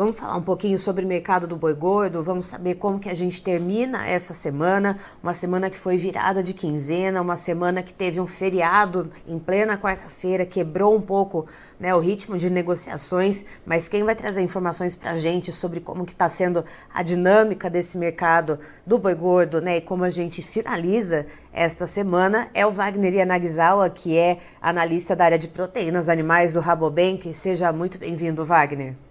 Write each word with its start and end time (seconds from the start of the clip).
Vamos 0.00 0.18
falar 0.18 0.38
um 0.38 0.42
pouquinho 0.42 0.78
sobre 0.78 1.04
o 1.04 1.06
mercado 1.06 1.46
do 1.46 1.54
boi 1.54 1.74
gordo, 1.74 2.22
vamos 2.22 2.46
saber 2.46 2.76
como 2.76 2.98
que 2.98 3.10
a 3.10 3.14
gente 3.14 3.42
termina 3.42 4.08
essa 4.08 4.32
semana, 4.32 4.98
uma 5.22 5.34
semana 5.34 5.68
que 5.68 5.76
foi 5.76 5.98
virada 5.98 6.42
de 6.42 6.54
quinzena, 6.54 7.20
uma 7.20 7.36
semana 7.36 7.82
que 7.82 7.92
teve 7.92 8.18
um 8.18 8.26
feriado 8.26 9.10
em 9.28 9.38
plena 9.38 9.76
quarta-feira, 9.76 10.46
quebrou 10.46 10.96
um 10.96 11.02
pouco 11.02 11.46
né, 11.78 11.94
o 11.94 11.98
ritmo 11.98 12.38
de 12.38 12.48
negociações, 12.48 13.44
mas 13.66 13.90
quem 13.90 14.02
vai 14.02 14.14
trazer 14.14 14.40
informações 14.40 14.96
para 14.96 15.10
a 15.10 15.16
gente 15.16 15.52
sobre 15.52 15.80
como 15.80 16.06
que 16.06 16.12
está 16.12 16.30
sendo 16.30 16.64
a 16.94 17.02
dinâmica 17.02 17.68
desse 17.68 17.98
mercado 17.98 18.58
do 18.86 18.98
boi 18.98 19.14
gordo, 19.14 19.60
né, 19.60 19.76
e 19.76 19.80
como 19.82 20.02
a 20.04 20.08
gente 20.08 20.40
finaliza 20.40 21.26
esta 21.52 21.86
semana 21.86 22.48
é 22.54 22.64
o 22.64 22.72
Wagner 22.72 23.16
Yanagisawa, 23.16 23.90
que 23.90 24.16
é 24.16 24.38
analista 24.62 25.14
da 25.14 25.26
área 25.26 25.38
de 25.38 25.48
proteínas 25.48 26.08
animais 26.08 26.54
do 26.54 26.60
Rabobank. 26.60 27.34
Seja 27.34 27.70
muito 27.70 27.98
bem-vindo, 27.98 28.46
Wagner. 28.46 29.09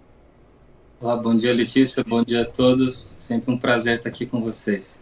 Olá, 1.02 1.16
bom 1.16 1.34
dia, 1.34 1.54
Letícia, 1.54 2.04
bom 2.06 2.22
dia 2.22 2.42
a 2.42 2.44
todos. 2.44 3.14
Sempre 3.16 3.50
um 3.50 3.56
prazer 3.56 3.96
estar 3.96 4.10
aqui 4.10 4.26
com 4.26 4.42
vocês. 4.42 4.98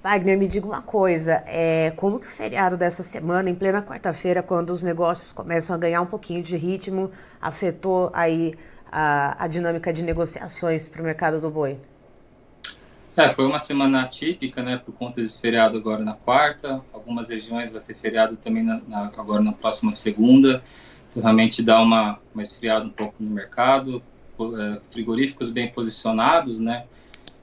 Wagner, 0.00 0.38
me 0.38 0.46
diga 0.46 0.64
uma 0.64 0.80
coisa, 0.80 1.42
é, 1.44 1.92
como 1.96 2.20
que 2.20 2.26
o 2.28 2.30
feriado 2.30 2.76
dessa 2.76 3.02
semana, 3.02 3.50
em 3.50 3.54
plena 3.56 3.82
quarta-feira, 3.82 4.44
quando 4.44 4.70
os 4.70 4.80
negócios 4.80 5.32
começam 5.32 5.74
a 5.74 5.78
ganhar 5.78 6.00
um 6.02 6.06
pouquinho 6.06 6.40
de 6.40 6.56
ritmo, 6.56 7.10
afetou 7.42 8.12
aí 8.14 8.54
a, 8.92 9.42
a 9.42 9.48
dinâmica 9.48 9.92
de 9.92 10.04
negociações 10.04 10.86
para 10.86 11.02
o 11.02 11.04
mercado 11.04 11.40
do 11.40 11.50
boi? 11.50 11.76
É, 13.16 13.28
foi 13.28 13.44
uma 13.44 13.58
semana 13.58 14.02
atípica, 14.02 14.62
né, 14.62 14.76
por 14.76 14.94
conta 14.94 15.20
desse 15.20 15.40
feriado 15.40 15.78
agora 15.78 15.98
na 15.98 16.14
quarta, 16.14 16.80
algumas 16.92 17.28
regiões 17.28 17.72
vai 17.72 17.80
ter 17.80 17.96
feriado 17.96 18.36
também 18.36 18.62
na, 18.62 18.80
na, 18.86 19.06
agora 19.16 19.42
na 19.42 19.52
próxima 19.52 19.92
segunda, 19.92 20.62
então 21.10 21.20
realmente 21.20 21.60
dá 21.60 21.82
uma, 21.82 22.20
uma 22.32 22.42
esfriada 22.44 22.84
um 22.84 22.90
pouco 22.90 23.16
no 23.18 23.28
mercado, 23.28 24.00
frigoríficos 24.90 25.50
bem 25.50 25.68
posicionados, 25.68 26.58
né, 26.60 26.84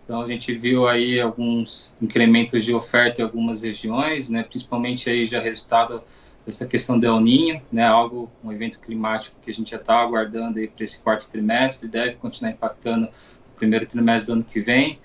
então 0.04 0.22
a 0.22 0.30
gente 0.30 0.54
viu 0.54 0.88
aí 0.88 1.20
alguns 1.20 1.92
incrementos 2.02 2.64
de 2.64 2.74
oferta 2.74 3.22
em 3.22 3.24
algumas 3.24 3.64
regiões, 3.64 4.30
né, 4.30 4.44
principalmente 4.44 5.10
aí 5.10 5.26
já 5.26 5.42
resultado 5.42 6.04
dessa 6.46 6.68
questão 6.68 7.00
do 7.00 7.06
El 7.06 7.20
Ninho, 7.20 7.62
né, 7.72 7.86
algo, 7.88 8.32
um 8.44 8.52
evento 8.52 8.80
climático 8.80 9.36
que 9.42 9.50
a 9.50 9.54
gente 9.54 9.72
já 9.72 9.78
está 9.78 10.00
aguardando 10.00 10.60
aí 10.60 10.68
para 10.68 10.84
esse 10.84 11.02
quarto 11.02 11.28
trimestre, 11.30 11.88
deve 11.88 12.14
continuar 12.16 12.52
impactando 12.52 13.08
o 13.08 13.58
primeiro 13.58 13.86
trimestre 13.88 14.28
do 14.28 14.34
ano 14.34 14.44
que 14.44 14.62
vem, 14.62 15.00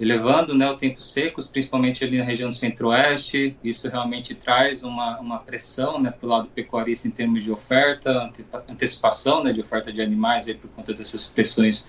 elevando 0.00 0.54
né, 0.54 0.68
o 0.70 0.76
tempo 0.76 1.02
secos, 1.02 1.46
principalmente 1.46 2.02
ali 2.02 2.16
na 2.16 2.24
região 2.24 2.50
centro-oeste, 2.50 3.54
isso 3.62 3.86
realmente 3.86 4.34
traz 4.34 4.82
uma, 4.82 5.20
uma 5.20 5.38
pressão 5.38 6.00
né, 6.00 6.10
para 6.10 6.26
o 6.26 6.30
lado 6.30 6.48
pecuarista 6.48 7.06
em 7.06 7.10
termos 7.10 7.42
de 7.42 7.52
oferta, 7.52 8.30
antecipação 8.66 9.44
né, 9.44 9.52
de 9.52 9.60
oferta 9.60 9.92
de 9.92 10.00
animais 10.00 10.48
aí, 10.48 10.54
por 10.54 10.70
conta 10.70 10.94
dessas 10.94 11.28
pressões 11.28 11.86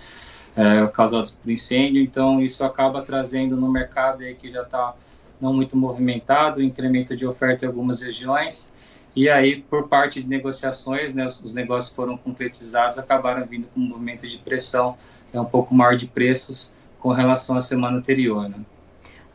é, 0.57 0.85
causadas 0.87 1.31
por 1.31 1.49
incêndio, 1.49 2.01
então 2.01 2.41
isso 2.41 2.65
acaba 2.65 3.01
trazendo 3.01 3.55
no 3.55 3.71
mercado 3.71 4.23
aí 4.23 4.35
que 4.35 4.51
já 4.51 4.63
está 4.63 4.93
não 5.39 5.53
muito 5.53 5.77
movimentado, 5.77 6.61
incremento 6.61 7.15
de 7.15 7.25
oferta 7.25 7.63
em 7.63 7.69
algumas 7.69 8.01
regiões, 8.01 8.69
e 9.15 9.29
aí 9.29 9.61
por 9.61 9.87
parte 9.87 10.21
de 10.21 10.27
negociações, 10.27 11.13
né, 11.13 11.25
os, 11.25 11.41
os 11.41 11.55
negócios 11.55 11.95
foram 11.95 12.17
concretizados, 12.17 12.97
acabaram 12.97 13.45
vindo 13.45 13.67
com 13.73 13.79
um 13.79 13.87
movimento 13.87 14.27
de 14.27 14.37
pressão 14.37 14.97
é 15.33 15.39
um 15.39 15.45
pouco 15.45 15.73
maior 15.73 15.95
de 15.95 16.07
preços 16.07 16.75
com 17.01 17.09
relação 17.09 17.57
à 17.57 17.61
semana 17.61 17.97
anterior, 17.97 18.47
né? 18.47 18.59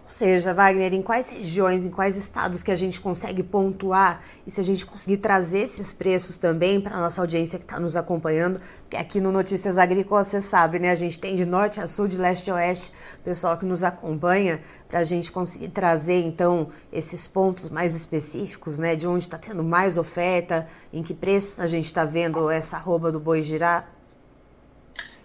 Ou 0.04 0.10
seja, 0.10 0.54
Wagner, 0.54 0.94
em 0.94 1.02
quais 1.02 1.30
regiões, 1.30 1.84
em 1.84 1.90
quais 1.90 2.16
estados 2.16 2.62
que 2.62 2.70
a 2.70 2.76
gente 2.76 3.00
consegue 3.00 3.42
pontuar 3.42 4.22
e 4.46 4.52
se 4.52 4.60
a 4.60 4.62
gente 4.62 4.86
conseguir 4.86 5.16
trazer 5.16 5.62
esses 5.62 5.90
preços 5.90 6.38
também 6.38 6.80
para 6.80 6.96
a 6.96 7.00
nossa 7.00 7.20
audiência 7.20 7.58
que 7.58 7.64
está 7.64 7.80
nos 7.80 7.96
acompanhando, 7.96 8.60
porque 8.82 8.96
aqui 8.96 9.20
no 9.20 9.32
Notícias 9.32 9.76
Agrícolas 9.76 10.28
você 10.28 10.40
sabe, 10.40 10.78
né? 10.78 10.90
A 10.90 10.94
gente 10.94 11.18
tem 11.18 11.34
de 11.34 11.44
norte 11.44 11.80
a 11.80 11.88
sul, 11.88 12.06
de 12.06 12.16
leste 12.16 12.48
a 12.52 12.54
oeste, 12.54 12.92
pessoal 13.24 13.58
que 13.58 13.66
nos 13.66 13.82
acompanha, 13.82 14.60
para 14.86 15.00
a 15.00 15.04
gente 15.04 15.32
conseguir 15.32 15.70
trazer 15.70 16.24
então 16.24 16.68
esses 16.92 17.26
pontos 17.26 17.68
mais 17.68 17.96
específicos, 17.96 18.78
né? 18.78 18.94
De 18.94 19.08
onde 19.08 19.24
está 19.24 19.38
tendo 19.38 19.64
mais 19.64 19.98
oferta, 19.98 20.68
em 20.92 21.02
que 21.02 21.14
preços 21.14 21.58
a 21.58 21.66
gente 21.66 21.86
está 21.86 22.04
vendo 22.04 22.48
essa 22.48 22.76
arroba 22.76 23.10
do 23.10 23.18
boi 23.18 23.42
girar. 23.42 23.95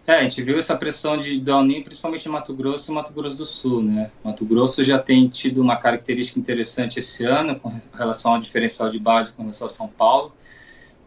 É, 0.07 0.13
a 0.13 0.23
gente 0.23 0.41
viu 0.41 0.57
essa 0.57 0.75
pressão 0.75 1.16
de 1.16 1.39
Downing, 1.39 1.84
principalmente 1.84 2.28
em 2.28 2.31
Mato 2.31 2.56
Grosso 2.56 2.91
e 2.91 2.95
Mato 2.95 3.13
Grosso 3.13 3.38
do 3.38 3.45
Sul, 3.45 3.84
né? 3.84 4.12
Mato 4.23 4.44
Grosso 4.44 4.84
já 4.84 4.97
tem 4.97 5.29
tido 5.29 5.62
uma 5.62 5.78
característica 5.78 6.39
interessante 6.39 6.97
esse 6.97 7.23
ano 7.23 7.59
com 7.59 7.79
relação 7.94 8.34
ao 8.34 8.41
diferencial 8.41 8.89
de 8.89 8.97
base 8.97 9.31
com 9.31 9.44
relação 9.44 9.67
a 9.67 9.69
São 9.69 9.88
Paulo. 9.88 10.34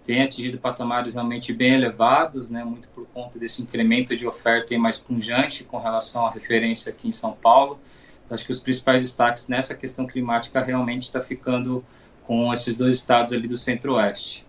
Tem 0.05 0.22
atingido 0.22 0.59
patamares 0.59 1.15
realmente 1.15 1.53
bem 1.53 1.75
elevados, 1.75 2.49
né? 2.49 2.62
Muito 2.62 2.87
por 2.88 3.05
conta 3.09 3.37
desse 3.37 3.62
incremento 3.62 4.16
de 4.16 4.28
oferta 4.28 4.78
mais 4.78 4.97
punjante 4.97 5.65
com 5.65 5.78
relação 5.78 6.26
à 6.26 6.31
referência 6.31 6.93
aqui 6.93 7.09
em 7.09 7.12
São 7.12 7.32
Paulo. 7.32 7.81
Então, 8.25 8.37
acho 8.37 8.44
que 8.44 8.53
os 8.53 8.61
principais 8.61 9.03
destaques 9.03 9.49
nessa 9.49 9.75
questão 9.75 10.06
climática 10.06 10.62
realmente 10.62 11.03
está 11.03 11.21
ficando 11.21 11.84
com 12.22 12.53
esses 12.53 12.76
dois 12.76 12.94
estados 12.94 13.32
ali 13.32 13.49
do 13.49 13.59
Centro-Oeste. 13.59 14.47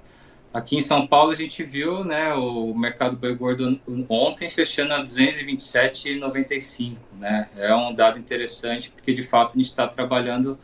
Aqui 0.56 0.78
em 0.78 0.82
São 0.82 1.06
Paulo 1.06 1.34
a 1.34 1.36
gente 1.36 1.62
viu 1.64 2.06
né, 2.06 2.34
o 2.34 2.74
mercado 2.74 3.18
boi 3.18 3.36
gordo 3.36 3.78
ontem 4.08 4.50
fechando 4.50 4.94
a 4.94 5.04
227,95. 5.04 6.96
Né? 7.20 7.50
É 7.58 7.76
um 7.76 7.94
dado 7.94 8.18
interessante 8.18 8.90
porque 8.90 9.14
de 9.14 9.22
fato 9.22 9.52
a 9.52 9.56
gente 9.58 9.66
está 9.66 9.86
trabalhando 9.86 10.58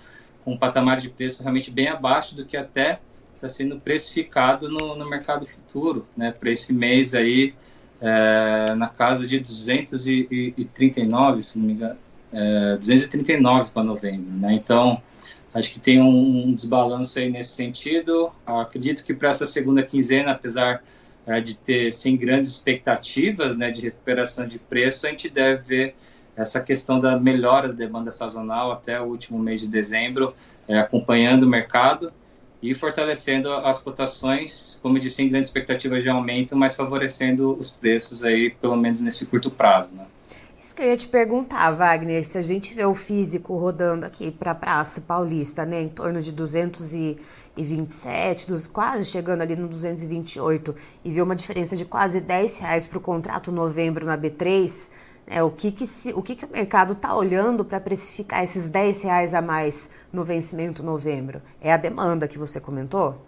com 0.45 0.53
um 0.53 0.57
patamar 0.57 0.95
de 0.95 1.09
preço 1.09 1.43
realmente 1.43 1.69
bem 1.69 1.89
abaixo 1.89 2.33
do 2.33 2.45
que 2.45 2.55
até 2.55 3.01
está 3.35 3.49
sendo 3.49 3.81
precificado 3.81 4.69
no, 4.69 4.95
no 4.95 5.09
mercado 5.09 5.45
futuro. 5.45 6.07
Né? 6.15 6.31
Para 6.31 6.51
esse 6.51 6.71
mês 6.71 7.13
aí, 7.13 7.53
é, 7.99 8.73
na 8.73 8.87
casa 8.87 9.27
de 9.27 9.41
239, 9.41 11.41
se 11.41 11.59
não 11.59 11.65
me 11.65 11.73
engano, 11.73 11.99
é, 12.31 12.77
239 12.77 13.71
para 13.71 13.83
novembro. 13.83 14.31
Né? 14.39 14.53
Então 14.53 15.01
Acho 15.53 15.73
que 15.73 15.79
tem 15.79 16.01
um, 16.01 16.53
desbalanço 16.53 17.19
aí 17.19 17.29
nesse 17.29 17.51
sentido. 17.51 18.31
Acredito 18.45 19.03
que 19.03 19.13
para 19.13 19.29
essa 19.29 19.45
segunda 19.45 19.83
quinzena, 19.83 20.31
apesar 20.31 20.81
é, 21.25 21.41
de 21.41 21.55
ter 21.57 21.91
sem 21.91 22.15
grandes 22.15 22.49
expectativas 22.49 23.57
né, 23.57 23.69
de 23.69 23.81
recuperação 23.81 24.47
de 24.47 24.57
preço, 24.57 25.05
a 25.05 25.09
gente 25.09 25.29
deve 25.29 25.61
ver 25.61 25.95
essa 26.35 26.61
questão 26.61 26.99
da 26.99 27.19
melhora 27.19 27.67
da 27.67 27.73
demanda 27.73 28.11
sazonal 28.11 28.71
até 28.71 28.99
o 28.99 29.05
último 29.05 29.37
mês 29.37 29.59
de 29.59 29.67
dezembro, 29.67 30.33
é, 30.67 30.79
acompanhando 30.79 31.43
o 31.43 31.47
mercado. 31.47 32.13
e 32.63 32.75
fortalecendo 32.75 33.51
as 33.51 33.81
cotações, 33.81 34.79
como 34.83 34.95
eu 34.95 35.01
disse, 35.01 35.23
em 35.23 35.29
grande 35.29 35.47
expectativa 35.47 35.99
de 35.99 36.07
aumento, 36.07 36.55
mas 36.55 36.75
favorecendo 36.75 37.57
os 37.59 37.71
preços 37.71 38.23
aí, 38.23 38.51
pelo 38.51 38.75
menos 38.75 39.01
nesse 39.01 39.25
curto 39.25 39.49
prazo, 39.49 39.89
né? 39.91 40.05
Isso 40.61 40.73
que 40.75 40.83
eu 40.83 40.89
ia 40.89 40.95
te 40.95 41.07
perguntar, 41.07 41.71
Wagner, 41.71 42.23
se 42.23 42.37
a 42.37 42.41
gente 42.43 42.75
vê 42.75 42.85
o 42.85 42.93
físico 42.93 43.57
rodando 43.57 44.05
aqui 44.05 44.29
para 44.29 44.51
a 44.51 44.55
Praça 44.55 45.01
Paulista, 45.01 45.65
né, 45.65 45.81
em 45.81 45.89
torno 45.89 46.21
de 46.21 46.31
227, 46.31 48.45
dos, 48.45 48.67
quase 48.67 49.05
chegando 49.05 49.41
ali 49.41 49.55
no 49.55 49.67
228, 49.67 50.75
e 51.03 51.11
vê 51.11 51.19
uma 51.19 51.35
diferença 51.35 51.75
de 51.75 51.83
quase 51.83 52.21
10 52.21 52.59
reais 52.59 52.85
para 52.85 52.99
o 52.99 53.01
contrato 53.01 53.51
novembro 53.51 54.05
na 54.05 54.15
B3, 54.15 54.91
é, 55.25 55.41
o 55.41 55.49
que, 55.49 55.71
que, 55.71 55.87
se, 55.87 56.13
o, 56.13 56.21
que, 56.21 56.35
que 56.35 56.45
o 56.45 56.51
mercado 56.51 56.93
está 56.93 57.15
olhando 57.15 57.65
para 57.65 57.79
precificar 57.79 58.43
esses 58.43 58.69
10 58.69 59.01
reais 59.01 59.33
a 59.33 59.41
mais 59.41 59.89
no 60.13 60.23
vencimento 60.23 60.83
novembro? 60.83 61.41
É 61.59 61.73
a 61.73 61.77
demanda 61.77 62.27
que 62.27 62.37
você 62.37 62.61
comentou? 62.61 63.19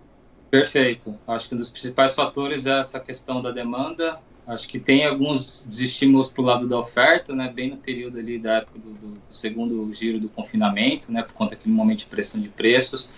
Perfeito. 0.51 1.18
Acho 1.27 1.50
que 1.50 1.56
um 1.56 1.57
dos 1.57 1.71
principais 1.71 2.13
fatores 2.13 2.68
é 2.68 2.80
essa 2.80 3.00
questão 3.00 3.41
da 3.41 3.50
demanda. 3.50 4.19
Acho 4.45 4.68
que 4.68 4.78
tem 4.78 5.06
alguns 5.06 5.66
desestímulos 5.69 6.30
para 6.30 6.42
o 6.42 6.45
lado 6.45 6.68
da 6.68 6.78
oferta, 6.78 7.34
né? 7.34 7.51
Bem 7.54 7.69
no 7.69 7.78
período 7.78 8.19
ali 8.19 8.38
da 8.38 8.56
época 8.56 8.78
do, 8.78 8.90
do, 8.94 9.22
segundo 9.30 9.92
giro 9.94 10.19
do 10.19 10.28
confinamento, 10.28 11.12
né? 11.12 11.24
Por 11.24 11.34
conta 11.34 11.56
daquele 11.56 11.74
momento 11.74 12.00
de 12.00 12.06
pressão 12.07 12.42
de 12.42 12.50
preços. 12.50 13.10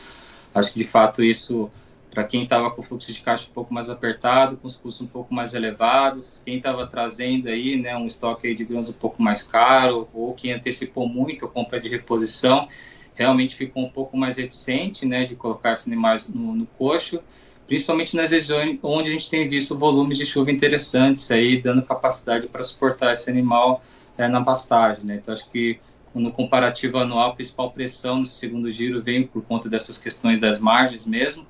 Acho 0.54 0.72
que 0.72 0.77
de 0.77 0.86
fato 0.86 1.24
isso 1.24 1.72
para 2.16 2.24
quem 2.24 2.44
estava 2.44 2.72
com 2.72 2.80
o 2.80 2.83
fluxo 2.83 3.12
de 3.12 3.22
caixa 3.22 3.50
um 3.50 3.54
pouco 3.54 3.74
mais 3.74 3.89
apertado, 3.89 4.56
com 4.56 4.68
os 4.68 4.77
custos 4.77 5.06
um 5.06 5.10
pouco 5.10 5.33
mais 5.33 5.54
elevados, 5.54 6.42
quem 6.45 6.56
estava 6.56 6.88
trazendo 6.88 7.50
aí, 7.50 7.75
né, 7.75 7.98
um 7.98 8.06
estoque 8.06 8.56
de 8.56 8.63
grãos 8.63 8.89
um 8.89 8.94
pouco 8.94 9.22
mais 9.22 9.44
caro, 9.44 10.07
ou 10.13 10.33
quem 10.33 10.54
antecipou 10.54 11.10
muito 11.10 11.44
a 11.44 11.50
compra 11.50 11.77
de 11.77 11.89
reposição, 11.89 12.69
realmente 13.16 13.54
ficou 13.54 13.83
um 13.83 13.89
pouco 13.89 14.16
mais 14.16 14.38
reticente, 14.38 15.06
né, 15.06 15.25
de 15.25 15.36
colocar 15.36 15.74
esses 15.74 15.88
animais 15.88 16.30
no, 16.30 16.56
no 16.56 16.66
coxo, 16.66 17.19
principalmente 17.67 18.15
nas 18.15 18.31
regiões 18.31 18.77
onde 18.81 19.09
a 19.09 19.13
gente 19.13 19.29
tem 19.29 19.47
visto 19.47 19.77
volumes 19.77 20.17
de 20.17 20.25
chuva 20.25 20.51
interessantes 20.51 21.29
aí, 21.31 21.62
dando 21.62 21.81
capacidade 21.81 22.47
para 22.47 22.63
suportar 22.63 23.13
esse 23.13 23.29
animal 23.29 23.83
é, 24.17 24.27
na 24.27 24.44
pastagem, 24.44 25.03
né, 25.03 25.15
então 25.15 25.33
acho 25.33 25.50
que 25.50 25.79
no 26.13 26.31
comparativo 26.31 26.97
anual, 26.97 27.31
a 27.31 27.35
principal 27.35 27.71
pressão 27.71 28.19
no 28.19 28.25
segundo 28.25 28.71
giro 28.71 29.01
vem 29.01 29.27
por 29.27 29.44
conta 29.44 29.67
dessas 29.69 29.97
questões 29.97 30.39
das 30.39 30.59
margens 30.59 31.06
mesmo, 31.06 31.45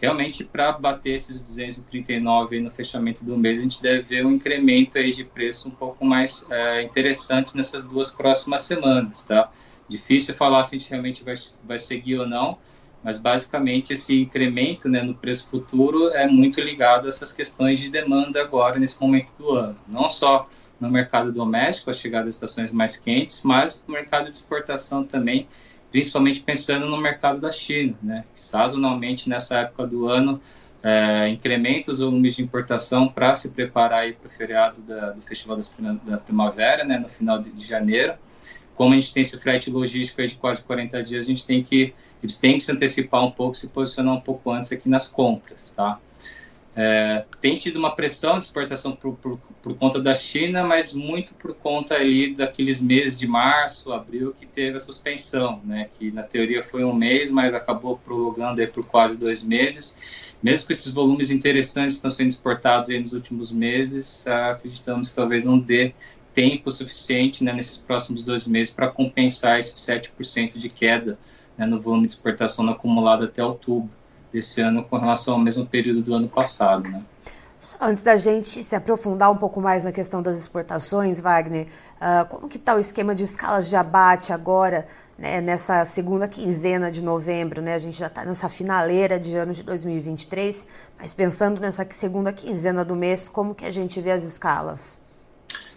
realmente 0.00 0.44
para 0.44 0.72
bater 0.72 1.14
esses 1.14 1.40
239 1.40 2.60
no 2.60 2.70
fechamento 2.70 3.24
do 3.24 3.36
mês, 3.36 3.58
a 3.58 3.62
gente 3.62 3.82
deve 3.82 4.04
ver 4.04 4.26
um 4.26 4.32
incremento 4.32 4.98
aí 4.98 5.10
de 5.10 5.24
preço 5.24 5.68
um 5.68 5.72
pouco 5.72 6.04
mais 6.04 6.46
é, 6.50 6.82
interessante 6.82 7.56
nessas 7.56 7.84
duas 7.84 8.10
próximas 8.10 8.62
semanas, 8.62 9.24
tá? 9.24 9.50
Difícil 9.88 10.34
falar 10.34 10.62
se 10.64 10.76
a 10.76 10.78
gente 10.78 10.90
realmente 10.90 11.24
vai, 11.24 11.34
vai 11.64 11.78
seguir 11.78 12.18
ou 12.18 12.26
não, 12.26 12.58
mas 13.04 13.18
basicamente 13.18 13.92
esse 13.92 14.22
incremento 14.22 14.88
né, 14.88 15.02
no 15.02 15.14
preço 15.14 15.46
futuro 15.46 16.08
é 16.08 16.26
muito 16.26 16.60
ligado 16.60 17.04
a 17.04 17.08
essas 17.10 17.32
questões 17.32 17.78
de 17.78 17.90
demanda 17.90 18.40
agora, 18.40 18.78
nesse 18.78 19.00
momento 19.00 19.32
do 19.38 19.50
ano. 19.50 19.76
Não 19.86 20.08
só 20.08 20.48
no 20.80 20.90
mercado 20.90 21.30
doméstico, 21.30 21.90
a 21.90 21.92
chegada 21.92 22.24
das 22.24 22.36
estações 22.36 22.72
mais 22.72 22.96
quentes, 22.96 23.42
mas 23.42 23.84
no 23.86 23.94
mercado 23.94 24.30
de 24.30 24.36
exportação 24.36 25.04
também, 25.04 25.46
principalmente 25.90 26.40
pensando 26.40 26.86
no 26.86 26.96
mercado 26.96 27.40
da 27.40 27.52
China, 27.52 27.94
né? 28.02 28.24
Sazonalmente, 28.34 29.28
nessa 29.28 29.58
época 29.58 29.86
do 29.86 30.08
ano, 30.08 30.40
é, 30.82 31.28
incrementa 31.28 31.92
os 31.92 32.00
volumes 32.00 32.36
de 32.36 32.42
importação 32.42 33.08
para 33.08 33.34
se 33.34 33.50
preparar 33.50 34.12
para 34.12 34.26
o 34.26 34.30
feriado 34.30 34.82
da, 34.82 35.10
do 35.10 35.22
Festival 35.22 35.56
das, 35.56 35.74
da 36.04 36.18
Primavera, 36.18 36.84
né? 36.84 36.98
No 36.98 37.08
final 37.08 37.38
de, 37.38 37.50
de, 37.50 37.64
janeiro. 37.64 38.14
Como 38.74 38.92
a 38.92 38.96
gente 38.96 39.14
tem 39.14 39.20
esse 39.20 39.38
frete 39.38 39.70
logístico 39.70 40.26
de 40.26 40.34
quase 40.34 40.64
40 40.64 41.02
dias, 41.02 41.24
a 41.24 41.28
gente 41.28 41.46
tem 41.46 41.62
que, 41.62 41.94
eles 42.24 42.38
têm 42.38 42.58
que 42.58 42.64
se 42.64 42.72
antecipar 42.72 43.24
um 43.24 43.30
pouco, 43.30 43.54
se 43.54 43.68
posicionar 43.68 44.14
um 44.14 44.20
pouco 44.20 44.50
antes 44.50 44.72
aqui 44.72 44.88
nas 44.88 45.08
compras, 45.08 45.70
tá? 45.70 45.98
É, 46.76 47.24
tem 47.40 47.56
tido 47.56 47.76
uma 47.76 47.94
pressão 47.94 48.36
de 48.36 48.46
exportação 48.46 48.96
por, 48.96 49.14
por, 49.14 49.38
por, 49.62 49.76
conta 49.76 50.00
da 50.00 50.12
China, 50.12 50.64
mas 50.64 50.92
muito 50.92 51.32
por 51.34 51.54
conta 51.54 51.94
aí 51.94 52.34
daqueles 52.34 52.80
meses 52.80 53.16
de 53.16 53.28
março, 53.28 53.92
abril, 53.92 54.34
que 54.38 54.44
teve 54.44 54.76
a 54.76 54.80
suspensão, 54.80 55.60
né? 55.64 55.88
Que 55.96 56.10
na 56.10 56.24
teoria 56.24 56.64
foi 56.64 56.82
um 56.82 56.92
mês, 56.92 57.30
mas 57.30 57.54
acabou 57.54 57.96
prolongando 57.96 58.60
aí 58.60 58.66
por 58.66 58.84
quase 58.84 59.16
dois 59.16 59.44
meses. 59.44 59.96
Mesmo 60.42 60.66
com 60.66 60.72
esses 60.72 60.92
volumes 60.92 61.30
interessantes 61.30 61.94
que 61.94 61.98
estão 61.98 62.10
sendo 62.10 62.30
exportados 62.30 62.90
aí 62.90 62.98
nos 62.98 63.12
últimos 63.12 63.52
meses, 63.52 64.26
acreditamos 64.26 65.10
que 65.10 65.14
talvez 65.14 65.44
não 65.44 65.58
dê 65.58 65.94
tempo 66.34 66.72
suficiente 66.72 67.44
né, 67.44 67.52
nesses 67.52 67.78
próximos 67.78 68.24
dois 68.24 68.48
meses 68.48 68.74
para 68.74 68.88
compensar 68.88 69.60
esse 69.60 69.76
7% 69.76 70.58
de 70.58 70.68
queda 70.68 71.16
né, 71.56 71.66
no 71.66 71.80
volume 71.80 72.06
de 72.06 72.12
exportação 72.12 72.68
acumulado 72.68 73.24
até 73.24 73.44
outubro 73.44 73.90
desse 74.32 74.60
ano 74.60 74.84
com 74.84 74.96
relação 74.96 75.34
ao 75.34 75.40
mesmo 75.40 75.64
período 75.64 76.02
do 76.02 76.14
ano 76.14 76.28
passado, 76.28 76.88
né? 76.88 77.02
Antes 77.80 78.02
da 78.02 78.16
gente 78.16 78.62
se 78.62 78.76
aprofundar 78.76 79.30
um 79.30 79.36
pouco 79.36 79.58
mais 79.60 79.84
na 79.84 79.92
questão 79.92 80.20
das 80.20 80.36
exportações, 80.36 81.18
Wagner, 81.20 81.66
uh, 81.96 82.26
como 82.28 82.46
que 82.46 82.58
está 82.58 82.74
o 82.74 82.78
esquema 82.78 83.14
de 83.14 83.24
escalas 83.24 83.70
de 83.70 83.76
abate 83.76 84.34
agora, 84.34 84.86
né, 85.16 85.40
nessa 85.40 85.84
segunda 85.86 86.28
quinzena 86.28 86.90
de 86.90 87.00
novembro, 87.00 87.62
né? 87.62 87.74
A 87.74 87.78
gente 87.78 87.96
já 87.96 88.08
está 88.08 88.24
nessa 88.24 88.50
finaleira 88.50 89.18
de 89.18 89.34
ano 89.36 89.54
de 89.54 89.62
2023, 89.62 90.66
mas 90.98 91.14
pensando 91.14 91.60
nessa 91.60 91.86
segunda 91.90 92.32
quinzena 92.32 92.84
do 92.84 92.94
mês, 92.94 93.28
como 93.28 93.54
que 93.54 93.64
a 93.64 93.70
gente 93.70 93.98
vê 94.00 94.10
as 94.10 94.24
escalas? 94.24 94.98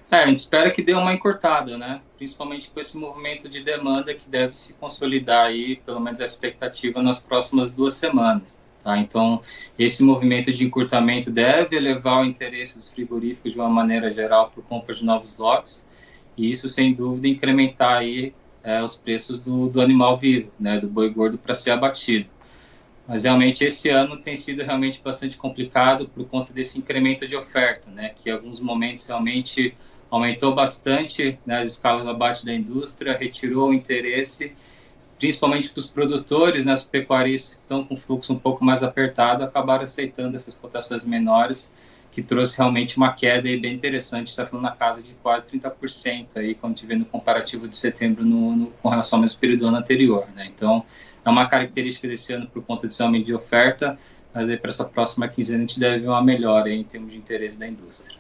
É, 0.09 0.19
a 0.19 0.27
gente 0.27 0.38
espera 0.38 0.71
que 0.71 0.81
dê 0.81 0.94
uma 0.94 1.13
encurtada, 1.13 1.77
né? 1.77 2.01
Principalmente 2.15 2.69
com 2.69 2.80
esse 2.80 2.98
movimento 2.98 3.50
de 3.50 3.62
demanda 3.62 4.13
que 4.13 4.30
deve 4.30 4.57
se 4.57 4.71
consolidar 4.74 5.48
aí, 5.48 5.75
pelo 5.86 6.00
menos 6.00 6.21
a 6.21 6.25
expectativa 6.25 7.01
nas 7.01 7.19
próximas 7.19 7.74
duas 7.74 7.95
semanas. 7.95 8.57
Tá? 8.86 8.98
Então, 9.00 9.42
esse 9.77 10.01
movimento 10.01 10.50
de 10.54 10.63
encurtamento 10.63 11.30
deve 11.30 11.75
elevar 11.75 12.21
o 12.21 12.25
interesse 12.25 12.75
dos 12.75 12.89
frigoríficos 12.89 13.51
de 13.51 13.59
uma 13.59 13.69
maneira 13.69 14.09
geral 14.09 14.50
por 14.50 14.63
compra 14.63 14.95
de 14.95 15.04
novos 15.04 15.36
lotes, 15.36 15.86
e 16.38 16.50
isso, 16.50 16.69
sem 16.69 16.94
dúvida, 16.94 17.27
incrementar 17.27 17.98
aí 17.98 18.33
é, 18.63 18.81
os 18.81 18.95
preços 18.95 19.42
do, 19.42 19.68
do 19.68 19.81
animal 19.81 20.18
vivo, 20.18 20.50
né? 20.57 20.80
Do 20.80 20.88
boi 20.88 21.10
gordo 21.10 21.38
para 21.38 21.53
ser 21.53 21.71
abatido. 21.71 22.30
Mas 23.06 23.24
realmente 23.24 23.65
esse 23.65 23.89
ano 23.89 24.21
tem 24.21 24.38
sido 24.38 24.63
realmente 24.63 25.01
bastante 25.03 25.36
complicado 25.36 26.07
por 26.07 26.25
conta 26.27 26.53
desse 26.53 26.80
incremento 26.80 27.27
de 27.27 27.36
oferta, 27.36 27.89
né? 27.92 28.13
Que 28.15 28.30
em 28.30 28.33
alguns 28.33 28.62
momentos 28.62 29.06
realmente 29.06 29.75
aumentou 30.09 30.56
bastante 30.56 31.39
né, 31.45 31.59
as 31.59 31.74
escalas 31.74 32.04
de 32.04 32.09
abate 32.09 32.45
da 32.45 32.54
indústria, 32.54 33.18
retirou 33.18 33.69
o 33.69 33.74
interesse, 33.74 34.54
principalmente 35.18 35.69
para 35.69 35.80
os 35.80 35.89
produtores, 35.89 36.65
né, 36.65 36.74
os 36.74 36.86
pecuaristas 36.86 37.56
que 37.56 37.62
estão 37.62 37.83
com 37.83 37.95
fluxo 37.95 38.33
um 38.33 38.39
pouco 38.39 38.63
mais 38.63 38.83
apertado, 38.83 39.44
acabaram 39.44 39.83
aceitando 39.83 40.36
essas 40.36 40.56
cotações 40.56 41.04
menores, 41.04 41.71
que 42.12 42.21
trouxe 42.21 42.57
realmente 42.57 42.98
uma 42.98 43.13
queda 43.13 43.43
bem 43.43 43.74
interessante, 43.74 44.29
está 44.29 44.46
falando 44.46 44.63
na 44.63 44.72
casa 44.72 45.03
de 45.03 45.13
quase 45.15 45.46
30%, 45.48 46.38
aí, 46.38 46.55
quando 46.55 46.75
tiver 46.75 46.96
no 46.96 47.05
comparativo 47.05 47.67
de 47.67 47.75
setembro 47.75 48.25
no, 48.25 48.55
no, 48.55 48.67
com 48.82 48.89
relação 48.89 49.17
ao 49.17 49.22
mesmo 49.22 49.39
período 49.39 49.60
do 49.60 49.67
ano 49.67 49.77
anterior. 49.77 50.27
Né? 50.34 50.48
Então, 50.48 50.84
é 51.24 51.29
uma 51.29 51.48
característica 51.48 52.08
desse 52.08 52.34
ano 52.34 52.48
por 52.48 52.63
conta 52.63 52.88
desse 52.88 53.03
aumento 53.03 53.25
de 53.25 53.34
oferta, 53.34 54.00
mas 54.34 54.50
aí 54.50 54.58
para 54.58 54.70
essa 54.70 54.86
próxima 54.86 55.27
quinzena 55.27 55.60
a 55.60 55.62
gente 55.62 55.79
deve 55.79 56.00
ver 56.00 56.08
uma 56.08 56.24
melhora 56.24 56.70
aí, 56.70 56.79
em 56.79 56.84
termos 56.84 57.12
de 57.12 57.17
interesse 57.17 57.60
da 57.60 57.67
indústria. 57.67 58.17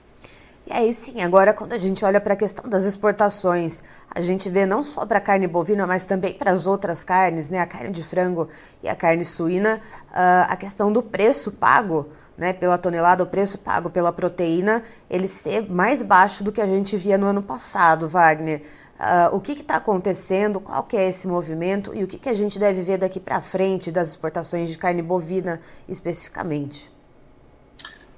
E 0.69 0.73
aí 0.73 0.91
sim, 0.91 1.21
agora 1.21 1.53
quando 1.53 1.71
a 1.71 1.77
gente 1.77 2.03
olha 2.03 2.19
para 2.19 2.33
a 2.33 2.35
questão 2.35 2.69
das 2.69 2.83
exportações, 2.83 3.81
a 4.13 4.19
gente 4.19 4.49
vê 4.49 4.65
não 4.65 4.83
só 4.83 5.05
para 5.05 5.17
a 5.17 5.21
carne 5.21 5.47
bovina, 5.47 5.87
mas 5.87 6.05
também 6.05 6.33
para 6.33 6.51
as 6.51 6.67
outras 6.67 7.05
carnes, 7.05 7.49
né, 7.49 7.61
a 7.61 7.65
carne 7.65 7.89
de 7.89 8.03
frango 8.03 8.49
e 8.83 8.89
a 8.89 8.93
carne 8.93 9.23
suína, 9.23 9.79
uh, 10.09 10.51
a 10.51 10.57
questão 10.57 10.91
do 10.91 11.01
preço 11.01 11.53
pago 11.53 12.09
né, 12.37 12.51
pela 12.51 12.77
tonelada, 12.77 13.23
o 13.23 13.27
preço 13.27 13.57
pago 13.57 13.89
pela 13.89 14.11
proteína, 14.11 14.83
ele 15.09 15.25
ser 15.25 15.71
mais 15.71 16.01
baixo 16.01 16.43
do 16.43 16.51
que 16.51 16.59
a 16.59 16.67
gente 16.67 16.97
via 16.97 17.17
no 17.17 17.27
ano 17.27 17.41
passado, 17.41 18.09
Wagner. 18.09 18.61
Uh, 18.99 19.37
o 19.37 19.39
que 19.39 19.53
está 19.53 19.77
acontecendo, 19.77 20.59
qual 20.59 20.83
que 20.83 20.97
é 20.97 21.07
esse 21.07 21.29
movimento 21.29 21.95
e 21.95 22.03
o 22.03 22.07
que, 22.07 22.17
que 22.17 22.27
a 22.27 22.33
gente 22.33 22.59
deve 22.59 22.81
ver 22.81 22.97
daqui 22.97 23.21
para 23.21 23.39
frente 23.39 23.89
das 23.89 24.09
exportações 24.09 24.69
de 24.69 24.77
carne 24.77 25.01
bovina 25.01 25.61
especificamente? 25.87 26.96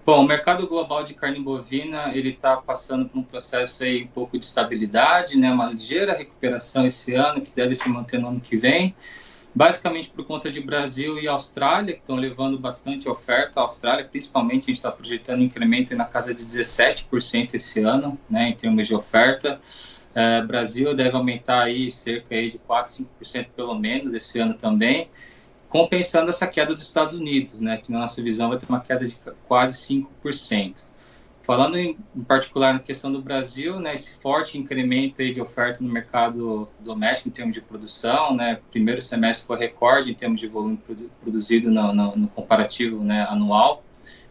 Bom, 0.10 0.24
o 0.24 0.28
mercado 0.28 0.66
global 0.66 1.04
de 1.04 1.14
carne 1.14 1.40
bovina 1.40 2.12
ele 2.16 2.30
está 2.30 2.58
passando 2.58 3.08
por 3.08 3.20
um 3.20 3.24
processo 3.24 3.84
aí 3.84 4.06
um 4.06 4.08
pouco 4.08 4.40
de 4.40 4.44
estabilidade, 4.44 5.38
né, 5.38 5.54
uma 5.54 5.68
ligeira 5.68 6.18
recuperação 6.18 6.84
esse 6.84 7.14
ano 7.14 7.42
que 7.42 7.52
deve 7.56 7.76
se 7.76 7.88
manter 7.88 8.18
no 8.18 8.30
ano 8.30 8.40
que 8.40 8.58
vem, 8.58 8.96
basicamente 9.54 10.10
por 10.10 10.26
conta 10.26 10.50
de 10.50 10.62
Brasil 10.62 11.20
e 11.20 11.28
Austrália 11.28 11.94
que 11.94 12.00
estão 12.00 12.16
levando 12.16 12.58
bastante 12.58 13.08
oferta. 13.08 13.60
A 13.60 13.64
Austrália, 13.64 14.04
principalmente, 14.04 14.64
a 14.64 14.66
gente 14.66 14.78
está 14.78 14.92
projetando 14.92 15.42
um 15.42 15.44
incremento 15.44 15.96
na 15.96 16.06
casa 16.06 16.34
de 16.34 16.44
17% 16.44 17.54
esse 17.54 17.82
ano, 17.82 18.18
né, 18.28 18.50
em 18.50 18.56
termos 18.56 18.88
de 18.88 18.96
oferta. 18.96 19.62
É, 20.16 20.42
Brasil 20.42 20.96
deve 20.96 21.16
aumentar 21.16 21.66
aí 21.66 21.92
cerca 21.92 22.34
aí 22.34 22.50
de 22.50 22.58
4, 22.58 23.06
5% 23.22 23.50
pelo 23.56 23.78
menos 23.78 24.16
esse 24.16 24.40
ano 24.40 24.56
também 24.56 25.08
compensando 25.70 26.30
essa 26.30 26.48
queda 26.48 26.74
dos 26.74 26.84
Estados 26.84 27.14
Unidos, 27.14 27.62
né, 27.62 27.78
que 27.78 27.92
na 27.92 28.00
nossa 28.00 28.22
visão 28.22 28.50
vai 28.50 28.58
ter 28.58 28.66
uma 28.68 28.82
queda 28.82 29.08
de 29.08 29.18
quase 29.48 29.78
5%. 29.78 30.90
Falando 31.44 31.78
em, 31.78 31.98
em, 32.16 32.24
particular 32.24 32.74
na 32.74 32.80
questão 32.80 33.12
do 33.12 33.22
Brasil, 33.22 33.80
né, 33.80 33.96
esse 33.96 34.14
forte 34.16 34.58
incremento 34.58 35.18
de 35.18 35.42
oferta 35.42 35.84
no 35.84 35.92
mercado 35.92 36.68
doméstico 36.80 37.30
em 37.30 37.32
termos 37.32 37.56
de 37.56 37.62
produção, 37.62 38.36
né, 38.36 38.60
primeiro 38.72 39.02
semestre 39.02 39.48
foi 39.48 39.58
recorde 39.58 40.12
em 40.12 40.14
termos 40.14 40.40
de 40.40 40.48
volume 40.48 40.78
produ 40.78 41.10
produzido 41.22 41.72
no, 41.72 41.94
no, 41.94 42.16
no 42.16 42.28
comparativo 42.28 43.04
né, 43.04 43.26
anual 43.30 43.84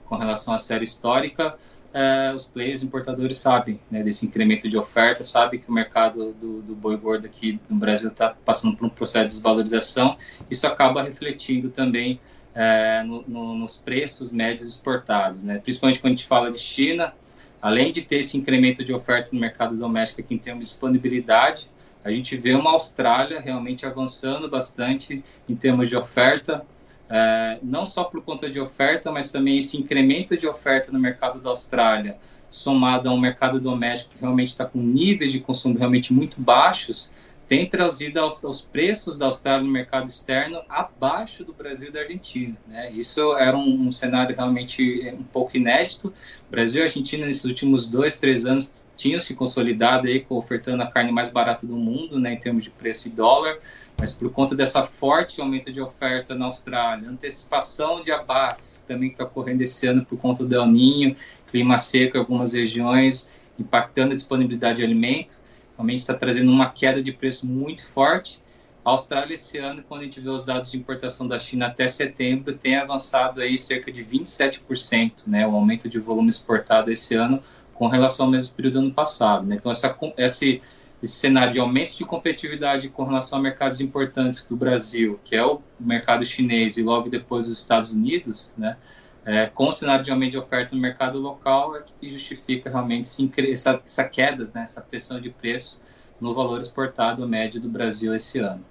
com 0.07 0.17
relação 0.17 0.55
à 0.55 0.59
série 0.59 0.85
histórica. 0.85 1.59
É, 1.93 2.33
os 2.35 2.45
players 2.45 2.83
importadores 2.83 3.39
sabem 3.39 3.81
né, 3.91 4.03
desse 4.03 4.27
incremento 4.27 4.69
de 4.69 4.77
oferta, 4.77 5.25
sabem 5.25 5.59
que 5.59 5.69
o 5.69 5.73
mercado 5.73 6.33
do, 6.35 6.61
do 6.61 6.75
boi 6.75 6.97
gordo 6.97 7.25
aqui 7.25 7.59
no 7.69 7.77
Brasil 7.77 8.11
está 8.11 8.37
passando 8.45 8.77
por 8.77 8.87
um 8.87 8.91
processo 8.91 9.29
de 9.29 9.33
desvalorização. 9.35 10.17
Isso 10.51 10.67
acaba 10.67 11.03
refletindo 11.03 11.71
também 11.71 12.21
é, 12.55 13.03
no, 13.05 13.25
no, 13.27 13.55
nos 13.55 13.79
preços 13.79 14.33
médios 14.33 14.69
exportados, 14.69 15.43
né? 15.43 15.59
principalmente 15.59 16.01
quando 16.01 16.13
a 16.13 16.17
gente 16.17 16.27
fala 16.27 16.51
de 16.51 16.59
China, 16.59 17.15
além 17.61 17.93
de 17.93 18.03
ter 18.03 18.21
esse 18.21 18.37
incremento 18.37 18.85
de 18.85 18.93
oferta 18.93 19.31
no 19.33 19.41
mercado 19.41 19.77
doméstico 19.77 20.21
aqui 20.21 20.35
em 20.35 20.39
termos 20.39 20.65
de 20.65 20.71
disponibilidade, 20.71 21.71
a 22.05 22.11
gente 22.11 22.37
vê 22.37 22.55
uma 22.55 22.71
Austrália 22.71 23.41
realmente 23.41 23.85
avançando 23.85 24.49
bastante 24.49 25.23
em 25.49 25.55
termos 25.55 25.89
de 25.89 25.97
oferta, 25.97 26.65
é, 27.09 27.59
não 27.63 27.87
só 27.87 28.05
por 28.05 28.23
conta 28.23 28.51
de 28.51 28.61
oferta, 28.61 29.11
mas 29.11 29.33
também 29.33 29.59
esse 29.59 29.77
incremento 29.77 30.37
de 30.37 30.47
oferta 30.47 30.93
no 30.93 30.99
mercado 30.99 31.41
da 31.41 31.51
Austrália, 31.51 32.19
somado 32.51 33.09
a 33.09 33.13
um 33.13 33.21
mercado 33.21 33.61
doméstico 33.61 34.15
que 34.15 34.21
realmente 34.21 34.49
está 34.49 34.65
com 34.65 34.79
níveis 34.79 35.33
de 35.33 35.41
consumo 35.41 35.79
realmente 35.79 36.13
muito 36.13 36.41
baixos, 36.41 37.11
tem 37.49 37.67
trazido 37.67 38.21
aos, 38.21 38.45
aos, 38.45 38.61
preços 38.61 39.17
da 39.17 39.25
Austrália 39.25 39.65
no 39.65 39.73
mercado 39.73 40.07
externo 40.07 40.61
abaixo 40.69 41.43
do 41.45 41.55
Brasil 41.55 41.89
e 41.89 41.91
da 41.91 42.01
Argentina. 42.01 42.55
Né? 42.67 42.93
Isso 42.93 43.35
era 43.39 43.57
um, 43.57 43.87
um, 43.87 43.91
cenário 43.91 44.37
realmente 44.37 45.09
é, 45.09 45.15
um 45.15 45.23
pouco 45.23 45.57
inédito. 45.57 46.13
Brasil 46.51 46.83
e 46.83 46.85
Argentina, 46.85 47.27
nesses 47.27 47.47
últimos 47.47 47.89
dois, 47.89 48.19
três 48.19 48.45
anos, 48.45 48.85
tinham 48.99 49.21
se 49.21 49.33
consolidado 49.33 50.09
aí, 50.09 50.27
ofertando 50.29 50.83
a 50.83 50.87
carne 50.91 51.13
mais 51.13 51.31
barata 51.31 51.65
do 51.65 51.77
mundo, 51.77 52.19
né, 52.19 52.33
em 52.35 52.37
termos 52.37 52.65
de 52.65 52.71
preço 52.71 53.07
e 53.07 53.11
dólar, 53.13 53.57
mas 53.97 54.11
por 54.11 54.31
conta 54.33 54.57
dessa 54.57 54.89
forte 54.89 55.41
aumento 55.41 55.73
de 55.73 55.81
oferta 55.81 56.35
na 56.35 56.47
Austrália, 56.47 57.09
antecipação 57.09 58.03
de 58.03 58.11
abates, 58.11 58.85
também 58.89 59.11
está 59.11 59.23
ocorrendo 59.23 59.63
esse 59.63 59.87
ano 59.87 60.05
por 60.05 60.19
conta 60.19 60.45
do 60.45 60.53
El 60.53 60.67
Ninho, 60.67 61.17
clima 61.47 61.79
seco 61.79 62.17
em 62.17 62.21
algumas 62.21 62.53
regiões, 62.53 63.31
impactando 63.57 64.15
a 64.15 64.17
disponibilidade 64.17 64.79
de 64.79 64.85
alimento, 64.85 65.41
realmente 65.77 66.01
está 66.01 66.15
trazendo 66.15 66.51
uma 66.51 66.69
queda 66.69 67.01
de 67.01 67.13
preço 67.13 67.47
muito 67.47 67.87
forte. 67.87 68.43
A 68.85 68.91
Austrália 68.91 69.35
esse 69.35 69.59
ano, 69.59 69.85
quando 69.87 70.01
a 70.01 70.05
gente 70.05 70.21
vê 70.21 70.29
os 70.29 70.45
dados 70.45 70.73
de 70.73 70.77
importação 70.77 71.29
da 71.29 71.39
China 71.39 71.67
até 71.67 71.87
setembro, 71.87 72.53
tem 72.55 72.75
avançado 72.75 73.41
aí 73.41 73.57
cerca 73.57 73.93
de 73.93 74.05
27%, 74.05 75.13
né, 75.25 75.47
o 75.47 75.55
aumento 75.55 75.89
de 75.89 76.01
volume 76.01 76.29
exportado 76.29 76.91
esse 76.91 77.15
ano 77.15 77.41
com 77.79 77.87
relação 77.87 78.27
ao 78.27 78.33
mesmo 78.33 78.55
período 78.57 78.75
do 78.75 78.79
ano 78.81 78.93
passado. 78.93 79.47
Né? 79.47 79.55
Então, 79.55 79.71
essa, 79.71 79.97
esse, 80.17 80.61
esse 81.01 81.15
cenário 81.15 81.53
de 81.53 81.61
aumento 81.61 81.97
de 81.97 82.05
competitividade 82.05 82.89
com 82.89 83.05
relação 83.05 83.39
a 83.39 83.43
mercados 83.43 83.81
importantes 83.81 84.45
do 84.45 84.57
Brasil, 84.57 85.21
que 85.25 85.37
é 85.37 85.47
o 85.47 85.63
mercado 85.79 86.25
chinês 86.25 86.77
e 86.77 86.83
logo 86.83 87.09
depois 87.09 87.47
os 87.47 87.57
Estados 87.57 87.93
Unidos, 87.93 88.53
né, 88.59 88.77
é, 89.25 89.47
com 89.47 89.69
o 89.69 89.73
cenário 89.73 90.05
de 90.05 90.11
aumento 90.11 90.33
de 90.33 90.39
oferta 90.39 90.75
no 90.75 90.81
mercado 90.81 91.19
local 91.19 91.77
é 91.77 91.83
que 91.83 92.09
justifica 92.11 92.69
realmente 92.69 93.09
essa, 93.53 93.81
essa 93.85 94.05
queda, 94.05 94.45
né, 94.53 94.63
essa 94.63 94.81
pressão 94.81 95.21
de 95.21 95.31
preço 95.31 95.81
no 96.21 96.35
valor 96.35 96.59
exportado 96.59 97.29
médio 97.29 97.61
do 97.61 97.69
Brasil 97.69 98.13
esse 98.13 98.41
ano. 98.41 98.65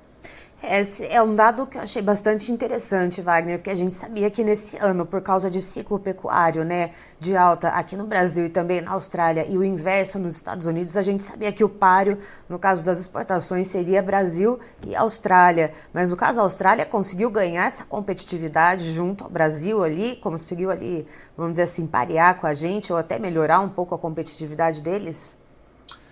Esse 0.61 1.05
é 1.05 1.21
um 1.21 1.35
dado 1.35 1.67
que 1.67 1.77
eu 1.77 1.81
achei 1.83 2.01
bastante 2.01 2.51
interessante, 2.51 3.21
Wagner, 3.21 3.59
porque 3.59 3.69
a 3.69 3.75
gente 3.75 3.93
sabia 3.93 4.29
que 4.31 4.43
nesse 4.43 4.75
ano, 4.77 5.05
por 5.05 5.21
causa 5.21 5.51
de 5.51 5.61
ciclo 5.61 5.99
pecuário, 5.99 6.65
né, 6.65 6.91
de 7.19 7.37
alta 7.37 7.69
aqui 7.69 7.95
no 7.95 8.07
Brasil 8.07 8.47
e 8.47 8.49
também 8.49 8.81
na 8.81 8.91
Austrália, 8.91 9.45
e 9.47 9.55
o 9.55 9.63
inverso 9.63 10.17
nos 10.17 10.35
Estados 10.35 10.65
Unidos, 10.65 10.97
a 10.97 11.03
gente 11.03 11.21
sabia 11.21 11.51
que 11.51 11.63
o 11.63 11.69
páreo, 11.69 12.17
no 12.49 12.57
caso 12.57 12.83
das 12.83 12.99
exportações, 12.99 13.67
seria 13.67 14.01
Brasil 14.01 14.59
e 14.85 14.95
Austrália. 14.95 15.73
Mas 15.93 16.09
no 16.09 16.17
caso, 16.17 16.39
a 16.39 16.43
Austrália 16.43 16.87
conseguiu 16.87 17.29
ganhar 17.29 17.67
essa 17.67 17.85
competitividade 17.85 18.91
junto 18.91 19.23
ao 19.23 19.29
Brasil 19.29 19.83
ali, 19.83 20.15
conseguiu 20.15 20.71
ali, 20.71 21.07
vamos 21.37 21.53
dizer 21.53 21.63
assim, 21.63 21.85
parear 21.85 22.41
com 22.41 22.47
a 22.47 22.53
gente 22.55 22.91
ou 22.91 22.97
até 22.97 23.19
melhorar 23.19 23.59
um 23.59 23.69
pouco 23.69 23.93
a 23.93 23.97
competitividade 23.97 24.81
deles? 24.81 25.37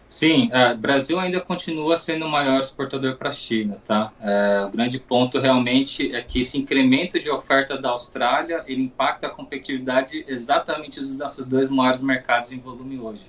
Sim, 0.08 0.50
é, 0.54 0.74
Brasil 0.76 1.20
ainda 1.20 1.42
continua 1.42 1.98
sendo 1.98 2.28
o 2.28 2.30
maior 2.30 2.62
exportador 2.62 3.18
para 3.18 3.30
a 3.30 3.32
China, 3.32 3.80
tá? 3.84 4.14
É, 4.22 4.64
o 4.66 4.70
grande 4.70 5.00
ponto 5.00 5.40
realmente 5.40 6.16
é 6.16 6.22
que 6.22 6.42
esse 6.42 6.58
incremento 6.60 7.20
de 7.20 7.30
oferta 7.30 7.76
da 7.76 7.90
Austrália 7.90 8.64
ele 8.68 8.84
impacta 8.84 9.28
a 9.28 9.30
competitividade 9.32 10.24
exatamente 10.28 11.00
dos 11.00 11.18
nossos 11.18 11.46
dois 11.46 11.72
maiores 11.72 12.02
mercados 12.02 12.52
em 12.52 12.60
volume 12.60 13.00
hoje, 13.00 13.26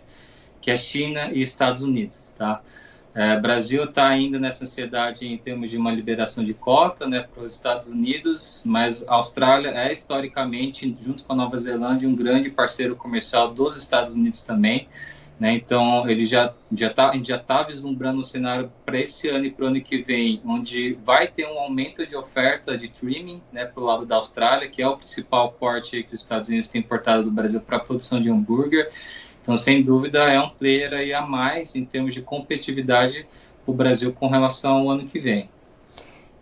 que 0.61 0.71
é 0.71 0.77
China 0.77 1.31
e 1.33 1.41
Estados 1.41 1.81
Unidos, 1.81 2.35
tá? 2.37 2.63
É, 3.15 3.41
Brasil 3.41 3.85
está 3.85 4.09
ainda 4.09 4.39
nessa 4.39 4.65
ansiedade 4.65 5.27
em 5.27 5.39
termos 5.39 5.71
de 5.71 5.79
uma 5.79 5.91
liberação 5.91 6.45
de 6.45 6.53
cota, 6.53 7.09
né, 7.09 7.23
para 7.23 7.45
os 7.45 7.53
Estados 7.53 7.89
Unidos, 7.89 8.63
mas 8.67 9.03
a 9.09 9.15
Austrália 9.15 9.71
é 9.71 9.91
historicamente, 9.91 10.95
junto 11.01 11.25
com 11.25 11.33
a 11.33 11.37
Nova 11.37 11.57
Zelândia, 11.57 12.07
um 12.07 12.15
grande 12.15 12.51
parceiro 12.51 12.95
comercial 12.95 13.55
dos 13.55 13.75
Estados 13.75 14.13
Unidos 14.13 14.43
também. 14.43 14.87
Né? 15.39 15.53
Então, 15.53 16.09
ele 16.09 16.25
já 16.25 16.55
já 16.73 16.89
tá, 16.89 17.13
gente 17.13 17.29
já 17.29 17.37
está 17.37 17.63
vislumbrando 17.63 18.21
um 18.21 18.25
cenário 18.25 18.73
para 18.85 18.99
esse 18.99 19.29
ano 19.29 19.45
e 19.45 19.51
para 19.51 19.67
o 19.67 19.69
ano 19.69 19.81
que 19.81 19.99
vem, 19.99 20.41
onde 20.45 20.99
vai 21.05 21.29
ter 21.29 21.47
um 21.47 21.59
aumento 21.59 22.07
de 22.07 22.17
oferta 22.17 22.77
de 22.77 22.89
trimming 22.89 23.43
né, 23.53 23.67
para 23.67 23.83
o 23.83 23.87
lado 23.87 24.07
da 24.07 24.17
Austrália, 24.17 24.69
que 24.69 24.81
é 24.81 24.89
o 24.89 24.97
principal 24.97 25.53
porte 25.53 26.03
que 26.03 26.15
os 26.15 26.23
Estados 26.23 26.49
Unidos 26.49 26.69
têm 26.69 26.81
importado 26.81 27.23
do 27.23 27.31
Brasil 27.31 27.61
para 27.61 27.77
a 27.77 27.81
produção 27.81 28.21
de 28.21 28.31
hambúrguer. 28.31 28.91
Então, 29.43 29.57
sem 29.57 29.83
dúvida, 29.83 30.25
é 30.25 30.41
um 30.41 30.49
player 30.49 30.93
aí 30.93 31.13
a 31.13 31.21
mais 31.21 31.77
em 31.77 31.85
termos 31.85 32.15
de 32.15 32.23
competitividade 32.23 33.27
para 33.65 33.73
o 33.73 33.75
Brasil 33.75 34.13
com 34.13 34.27
relação 34.27 34.73
ao 34.79 34.91
ano 34.91 35.07
que 35.07 35.21
vem. 35.21 35.49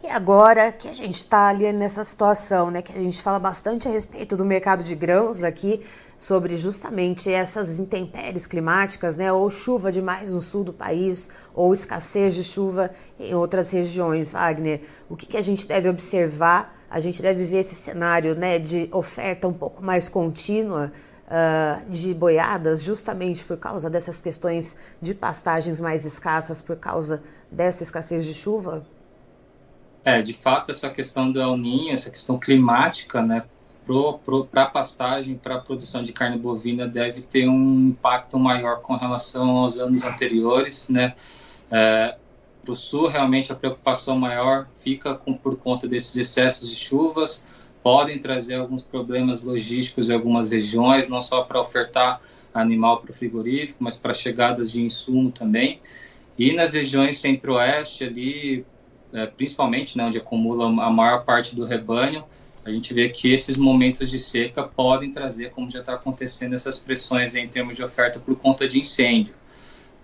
E 0.05 0.07
agora 0.11 0.71
que 0.71 0.87
a 0.87 0.93
gente 0.93 1.15
está 1.15 1.49
ali 1.49 1.73
nessa 1.73 2.05
situação, 2.05 2.71
né, 2.71 2.83
que 2.83 2.93
a 2.93 3.01
gente 3.01 3.23
fala 3.23 3.39
bastante 3.39 3.89
a 3.89 3.91
respeito 3.91 4.37
do 4.37 4.45
mercado 4.45 4.85
de 4.85 4.95
grãos 4.95 5.43
aqui, 5.43 5.83
sobre 6.19 6.59
justamente 6.59 7.33
essas 7.33 7.79
intempéries 7.79 8.47
climáticas, 8.47 9.17
né, 9.17 9.33
ou 9.33 9.49
chuva 9.49 9.91
demais 9.91 10.29
no 10.29 10.43
sul 10.43 10.63
do 10.63 10.75
país, 10.75 11.31
ou 11.55 11.73
escassez 11.73 12.35
de 12.35 12.45
chuva 12.45 12.91
em 13.19 13.33
outras 13.33 13.71
regiões, 13.71 14.31
Wagner. 14.31 14.83
O 15.09 15.17
que, 15.17 15.25
que 15.25 15.39
a 15.39 15.43
gente 15.43 15.67
deve 15.67 15.89
observar? 15.89 16.79
A 16.91 17.01
gente 17.01 17.23
deve 17.23 17.43
ver 17.47 17.61
esse 17.61 17.75
cenário 17.75 18.35
né, 18.35 18.59
de 18.59 18.91
oferta 18.93 19.49
um 19.49 19.55
pouco 19.55 19.83
mais 19.83 20.07
contínua 20.07 20.93
uh, 21.27 21.89
de 21.89 22.13
boiadas, 22.13 22.83
justamente 22.83 23.43
por 23.43 23.57
causa 23.57 23.89
dessas 23.89 24.21
questões 24.21 24.77
de 25.01 25.15
pastagens 25.15 25.81
mais 25.81 26.05
escassas, 26.05 26.61
por 26.61 26.77
causa 26.77 27.23
dessa 27.51 27.83
escassez 27.83 28.27
de 28.27 28.35
chuva? 28.35 28.85
É, 30.05 30.21
de 30.21 30.35
fato, 30.35 30.71
essa 30.71 30.91
questão 30.91 31.33
do 31.33 31.41
El 31.41 31.57
Ninho, 31.57 31.93
essa 31.93 32.11
questão 32.11 32.39
climática, 32.39 33.23
né, 33.23 33.45
para 34.51 34.63
a 34.63 34.67
pastagem, 34.67 35.37
para 35.37 35.57
a 35.57 35.61
produção 35.61 36.05
de 36.05 36.13
carne 36.13 36.39
bovina, 36.39 36.87
deve 36.87 37.23
ter 37.23 37.49
um 37.49 37.89
impacto 37.89 38.39
maior 38.39 38.81
com 38.81 38.97
relação 38.97 39.49
aos 39.57 39.79
anos 39.79 40.05
anteriores, 40.05 40.89
né? 40.89 41.15
É, 41.71 42.17
para 42.63 42.73
o 42.73 42.77
sul, 42.77 43.09
realmente 43.09 43.53
a 43.53 43.55
preocupação 43.55 44.19
maior 44.19 44.67
fica 44.83 45.15
com, 45.15 45.35
por 45.35 45.57
conta 45.59 45.87
desses 45.87 46.17
excessos 46.17 46.69
de 46.71 46.77
chuvas, 46.77 47.45
podem 47.83 48.19
trazer 48.19 48.55
alguns 48.55 48.81
problemas 48.81 49.43
logísticos 49.43 50.09
em 50.09 50.15
algumas 50.15 50.51
regiões, 50.51 51.07
não 51.07 51.21
só 51.21 51.43
para 51.43 51.61
ofertar 51.61 52.23
animal 52.55 53.01
para 53.01 53.11
o 53.11 53.15
frigorífico, 53.15 53.85
mas 53.85 53.97
para 53.97 54.15
chegadas 54.15 54.73
de 54.73 54.83
insumo 54.83 55.31
também. 55.31 55.81
E 56.39 56.53
nas 56.53 56.73
regiões 56.73 57.19
centro-oeste 57.19 58.05
ali, 58.05 58.65
é, 59.15 59.27
principalmente, 59.27 59.97
né, 59.97 60.05
onde 60.05 60.19
acumula 60.19 60.67
a 60.67 60.91
maior 60.91 61.25
parte 61.25 61.55
do 61.55 61.65
rebanho, 61.65 62.25
a 62.65 62.71
gente 62.71 62.93
vê 62.93 63.09
que 63.09 63.33
esses 63.33 63.57
momentos 63.57 64.11
de 64.11 64.19
seca 64.19 64.63
podem 64.63 65.13
trazer, 65.13 65.51
como 65.51 65.71
já 65.71 65.81
está 65.81 65.95
acontecendo, 65.95 66.55
essas 66.55 66.81
pressões 66.81 67.35
em 67.35 67.47
termos 67.47 67.77
de 67.77 67.85
oferta 67.85 68.19
por 68.19 68.37
conta 68.37 68.67
de 68.67 68.81
incêndio. 68.81 69.35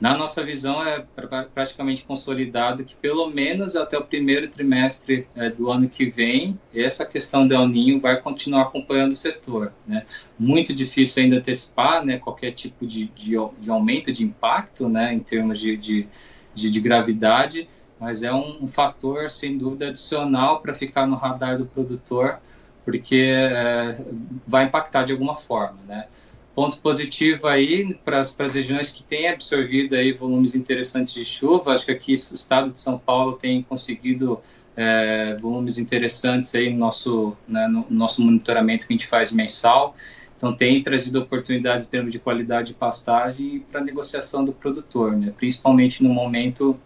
Na 0.01 0.17
nossa 0.17 0.43
visão, 0.43 0.83
é 0.83 1.05
praticamente 1.53 2.05
consolidado 2.05 2.85
que, 2.85 2.95
pelo 2.95 3.29
menos 3.29 3.77
até 3.77 3.99
o 3.99 4.05
primeiro 4.05 4.49
trimestre 4.49 5.27
é, 5.37 5.51
do 5.51 5.71
ano 5.71 5.91
que 5.91 6.07
vem, 6.07 6.59
essa 6.75 7.05
questão 7.05 7.47
do 7.47 7.53
El 7.53 7.67
Ninho 7.69 8.01
vai 8.01 8.19
continuar 8.19 8.63
acompanhando 8.63 9.13
o 9.13 9.17
setor. 9.17 9.75
Né? 9.87 10.07
Muito 10.39 10.75
difícil 10.75 11.23
ainda 11.23 11.37
antecipar 11.37 12.03
né, 12.03 12.19
qualquer 12.19 12.53
tipo 12.53 12.87
de, 12.87 13.09
de, 13.09 13.37
de, 13.59 13.71
aumento 13.71 14.11
de 14.11 14.25
impacto 14.25 14.89
né, 14.89 15.13
em 15.13 15.21
termos 15.21 15.61
de, 15.61 15.77
de, 15.77 16.07
de 16.55 16.81
gravidade, 16.81 17.69
mas 18.01 18.23
é 18.23 18.33
um, 18.33 18.65
um 18.65 18.67
fator, 18.67 19.31
sem 19.31 19.59
dúvida, 19.59 19.89
adicional 19.89 20.61
para 20.61 20.75
ficar 20.75 21.07
no 21.07 21.17
radar 21.17 21.59
do 21.59 21.67
produtor 21.67 22.41
porque 22.85 23.17
é, 23.17 24.01
vai 24.47 24.65
impactar 24.65 25.05
de 25.05 25.13
alguma 25.13 25.37
forma, 25.37 25.79
né? 25.87 26.07
Ponto 26.55 26.79
positivo 26.79 27.47
aí 27.47 27.95
para 28.05 28.19
as 28.19 28.55
regiões 28.55 28.91
que 28.91 29.03
têm 29.03 29.29
absorvido 29.29 29.95
aí 29.95 30.13
volumes 30.13 30.55
interessantes 30.55 31.15
de 31.15 31.25
chuva, 31.25 31.73
acho 31.73 31.87
que 31.87 31.93
aqui 31.93 32.13
o 32.13 32.15
estado 32.15 32.71
de 32.71 32.81
São 32.81 32.99
Paulo 32.99 33.35
tem 33.35 33.63
conseguido 33.63 34.41
é, 34.77 35.37
volumes 35.41 35.79
interessantes 35.79 36.55
aí 36.55 36.71
no 36.71 36.79
nosso, 36.79 37.37
né, 37.47 37.69
no 37.69 37.87
nosso 37.89 38.23
monitoramento 38.23 38.87
que 38.87 38.93
a 38.93 38.97
gente 38.97 39.07
faz 39.07 39.31
mensal. 39.31 39.95
Então, 40.37 40.55
tem 40.55 40.83
trazido 40.83 41.21
oportunidades 41.21 41.87
em 41.87 41.91
termos 41.91 42.11
de 42.11 42.19
qualidade 42.19 42.69
de 42.69 42.75
pastagem 42.75 43.61
para 43.71 43.81
negociação 43.83 44.45
do 44.45 44.53
produtor, 44.53 45.15
né? 45.15 45.33
principalmente 45.37 46.03
no 46.03 46.09
momento 46.09 46.79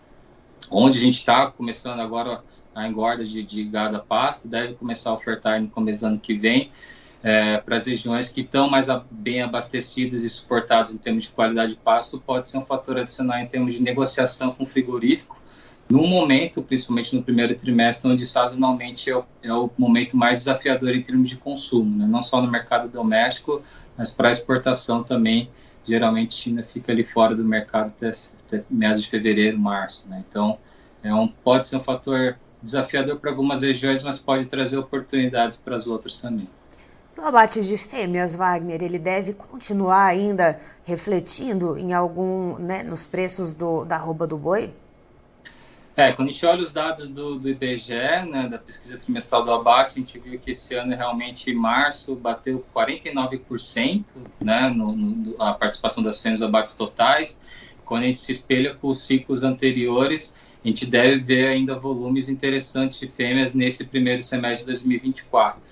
onde 0.70 0.98
a 0.98 1.00
gente 1.00 1.18
está 1.18 1.50
começando 1.50 2.00
agora 2.00 2.42
a 2.74 2.88
engorda 2.88 3.24
de, 3.24 3.42
de 3.42 3.64
gado 3.64 3.96
a 3.96 4.00
pasto, 4.00 4.48
deve 4.48 4.74
começar 4.74 5.10
a 5.10 5.14
ofertar 5.14 5.60
no 5.60 5.68
começo 5.68 6.00
do 6.00 6.06
ano 6.06 6.18
que 6.18 6.34
vem 6.34 6.70
é, 7.24 7.56
para 7.56 7.76
as 7.76 7.86
regiões 7.86 8.30
que 8.30 8.40
estão 8.40 8.68
mais 8.68 8.90
a, 8.90 9.02
bem 9.10 9.40
abastecidas 9.40 10.22
e 10.22 10.28
suportadas 10.28 10.92
em 10.92 10.98
termos 10.98 11.24
de 11.24 11.30
qualidade 11.30 11.72
de 11.72 11.78
pasto, 11.78 12.20
pode 12.20 12.50
ser 12.50 12.58
um 12.58 12.66
fator 12.66 12.98
adicional 12.98 13.38
em 13.38 13.46
termos 13.46 13.74
de 13.74 13.82
negociação 13.82 14.52
com 14.52 14.64
o 14.64 14.66
frigorífico, 14.66 15.42
num 15.88 16.06
momento, 16.06 16.62
principalmente 16.62 17.16
no 17.16 17.22
primeiro 17.22 17.54
trimestre, 17.54 18.10
onde 18.10 18.26
sazonalmente 18.26 19.08
é 19.08 19.16
o, 19.16 19.24
é 19.42 19.52
o 19.52 19.70
momento 19.78 20.18
mais 20.18 20.40
desafiador 20.40 20.94
em 20.94 21.02
termos 21.02 21.30
de 21.30 21.36
consumo, 21.36 21.96
né? 21.96 22.06
não 22.06 22.22
só 22.22 22.42
no 22.42 22.50
mercado 22.50 22.88
doméstico, 22.88 23.62
mas 23.96 24.10
para 24.10 24.30
exportação 24.30 25.02
também. 25.02 25.48
Geralmente, 25.84 26.34
China 26.34 26.62
fica 26.62 26.92
ali 26.92 27.04
fora 27.04 27.34
do 27.34 27.44
mercado 27.44 27.88
até, 27.96 28.10
até 28.46 28.64
meados 28.70 29.02
de 29.02 29.08
fevereiro, 29.10 29.58
março. 29.58 30.08
Né? 30.08 30.24
Então, 30.28 30.58
é 31.02 31.14
um, 31.14 31.28
pode 31.28 31.66
ser 31.66 31.76
um 31.76 31.80
fator 31.80 32.36
desafiador 32.62 33.18
para 33.18 33.30
algumas 33.30 33.62
regiões, 33.62 34.02
mas 34.02 34.18
pode 34.18 34.46
trazer 34.46 34.78
oportunidades 34.78 35.56
para 35.56 35.76
as 35.76 35.86
outras 35.86 36.20
também. 36.20 36.48
O 37.16 37.20
abate 37.20 37.60
de 37.60 37.76
fêmeas, 37.76 38.34
Wagner, 38.34 38.82
ele 38.82 38.98
deve 38.98 39.34
continuar 39.34 40.06
ainda 40.06 40.58
refletindo 40.84 41.78
em 41.78 41.92
algum, 41.92 42.58
né, 42.58 42.82
nos 42.82 43.06
preços 43.06 43.54
do, 43.54 43.84
da 43.84 43.96
arroba 43.96 44.26
do 44.26 44.36
boi? 44.36 44.74
É, 45.96 46.12
quando 46.12 46.28
a 46.28 46.32
gente 46.32 46.44
olha 46.44 46.60
os 46.60 46.72
dados 46.72 47.08
do, 47.08 47.38
do 47.38 47.48
IBGE, 47.48 47.94
né, 48.28 48.48
da 48.50 48.58
pesquisa 48.58 48.98
trimestral 48.98 49.44
do 49.44 49.52
abate, 49.52 49.92
a 49.92 50.00
gente 50.00 50.18
viu 50.18 50.36
que 50.40 50.50
esse 50.50 50.74
ano 50.74 50.94
realmente 50.96 51.54
março 51.54 52.16
bateu 52.16 52.64
49%, 52.74 54.16
né, 54.42 54.68
no, 54.70 54.96
no, 54.96 55.40
a 55.40 55.52
participação 55.54 56.02
das 56.02 56.20
fêmeas 56.20 56.42
abates 56.42 56.74
totais. 56.74 57.40
Quando 57.84 58.02
a 58.02 58.06
gente 58.06 58.18
se 58.18 58.32
espelha 58.32 58.74
com 58.74 58.88
os 58.88 59.06
ciclos 59.06 59.44
anteriores, 59.44 60.34
a 60.64 60.66
gente 60.66 60.84
deve 60.84 61.20
ver 61.20 61.46
ainda 61.46 61.78
volumes 61.78 62.28
interessantes 62.28 62.98
de 62.98 63.06
fêmeas 63.06 63.54
nesse 63.54 63.84
primeiro 63.84 64.20
semestre 64.20 64.64
de 64.64 64.72
2024. 64.72 65.70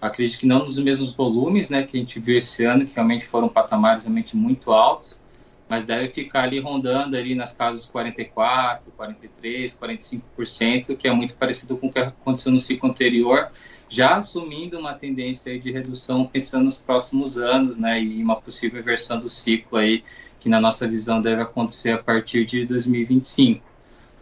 Acredito 0.00 0.38
que 0.38 0.46
não 0.46 0.60
nos 0.60 0.78
mesmos 0.78 1.12
volumes, 1.16 1.70
né, 1.70 1.82
que 1.82 1.96
a 1.96 2.00
gente 2.00 2.20
viu 2.20 2.38
esse 2.38 2.64
ano, 2.64 2.86
que 2.86 2.94
realmente 2.94 3.26
foram 3.26 3.48
patamares 3.48 4.04
realmente 4.04 4.36
muito 4.36 4.70
altos, 4.70 5.20
mas 5.68 5.84
deve 5.84 6.08
ficar 6.08 6.44
ali 6.44 6.60
rondando 6.60 7.16
ali 7.16 7.34
nas 7.34 7.52
casas 7.54 7.86
44, 7.86 8.92
43, 8.92 9.76
45%, 9.76 10.96
que 10.96 11.08
é 11.08 11.12
muito 11.12 11.34
parecido 11.34 11.76
com 11.76 11.88
o 11.88 11.92
que 11.92 11.98
aconteceu 11.98 12.52
no 12.52 12.60
ciclo 12.60 12.88
anterior, 12.88 13.50
já 13.88 14.16
assumindo 14.16 14.78
uma 14.78 14.94
tendência 14.94 15.58
de 15.58 15.72
redução 15.72 16.26
pensando 16.26 16.64
nos 16.64 16.76
próximos 16.76 17.36
anos, 17.36 17.76
né, 17.76 18.00
e 18.00 18.22
uma 18.22 18.36
possível 18.36 18.80
inversão 18.80 19.18
do 19.18 19.28
ciclo 19.28 19.78
aí, 19.78 20.04
que 20.38 20.48
na 20.48 20.60
nossa 20.60 20.86
visão 20.86 21.20
deve 21.20 21.42
acontecer 21.42 21.92
a 21.92 21.98
partir 21.98 22.44
de 22.44 22.64
2025. 22.64 23.64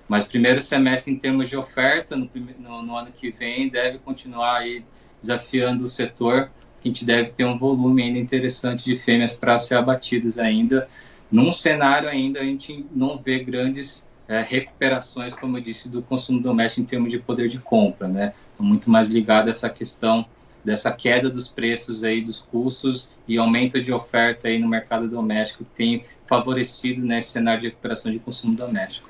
Mas 0.08 0.26
primeiro 0.26 0.60
semestre 0.60 1.12
em 1.12 1.18
termos 1.18 1.48
de 1.48 1.56
oferta 1.56 2.14
no, 2.16 2.30
no, 2.58 2.82
no 2.82 2.96
ano 2.96 3.10
que 3.10 3.30
vem 3.30 3.68
deve 3.68 3.98
continuar 3.98 4.58
aí 4.58 4.84
desafiando 5.20 5.84
o 5.84 5.88
setor. 5.88 6.50
A 6.82 6.88
gente 6.88 7.04
deve 7.04 7.30
ter 7.30 7.44
um 7.44 7.58
volume 7.58 8.02
ainda 8.02 8.18
interessante 8.18 8.84
de 8.84 8.96
fêmeas 8.96 9.34
para 9.34 9.58
ser 9.58 9.76
abatidas 9.76 10.38
ainda, 10.38 10.88
num 11.30 11.50
cenário 11.50 12.08
ainda 12.08 12.40
a 12.40 12.44
gente 12.44 12.86
não 12.94 13.18
vê 13.18 13.40
grandes 13.40 14.04
é, 14.28 14.40
recuperações, 14.40 15.34
como 15.34 15.58
eu 15.58 15.62
disse, 15.62 15.88
do 15.88 16.02
consumo 16.02 16.40
doméstico 16.40 16.82
em 16.82 16.84
termos 16.84 17.10
de 17.10 17.18
poder 17.18 17.48
de 17.48 17.58
compra, 17.58 18.08
né? 18.08 18.32
Muito 18.58 18.90
mais 18.90 19.08
ligado 19.08 19.48
a 19.48 19.50
essa 19.50 19.68
questão 19.68 20.24
dessa 20.64 20.90
queda 20.90 21.28
dos 21.28 21.48
preços 21.48 22.02
aí, 22.02 22.22
dos 22.22 22.40
custos 22.40 23.12
e 23.28 23.36
aumento 23.36 23.82
de 23.82 23.92
oferta 23.92 24.48
aí 24.48 24.58
no 24.58 24.66
mercado 24.66 25.06
doméstico 25.08 25.64
que 25.64 25.70
tem 25.74 26.04
favorecido 26.26 27.04
nesse 27.04 27.30
cenário 27.30 27.60
de 27.60 27.68
recuperação 27.68 28.10
de 28.10 28.18
consumo 28.18 28.56
doméstico. 28.56 29.08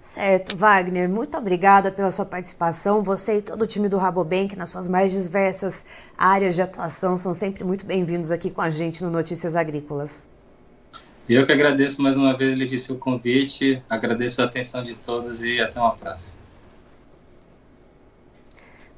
Certo, 0.00 0.56
Wagner, 0.56 1.08
muito 1.08 1.36
obrigada 1.36 1.92
pela 1.92 2.10
sua 2.10 2.24
participação. 2.24 3.02
Você 3.02 3.38
e 3.38 3.42
todo 3.42 3.62
o 3.62 3.66
time 3.66 3.88
do 3.88 3.98
Rabobank, 3.98 4.56
nas 4.56 4.70
suas 4.70 4.88
mais 4.88 5.12
diversas 5.12 5.84
áreas 6.18 6.56
de 6.56 6.62
atuação, 6.62 7.16
são 7.16 7.32
sempre 7.32 7.62
muito 7.62 7.86
bem-vindos 7.86 8.30
aqui 8.30 8.50
com 8.50 8.60
a 8.60 8.70
gente 8.70 9.04
no 9.04 9.10
Notícias 9.10 9.54
Agrícolas. 9.54 10.31
Eu 11.28 11.46
que 11.46 11.52
agradeço 11.52 12.02
mais 12.02 12.16
uma 12.16 12.36
vez, 12.36 12.58
Letícia, 12.58 12.94
o 12.94 12.98
convite, 12.98 13.80
agradeço 13.88 14.42
a 14.42 14.44
atenção 14.44 14.82
de 14.82 14.94
todos 14.94 15.42
e 15.42 15.60
até 15.60 15.78
uma 15.78 15.92
próxima. 15.92 16.42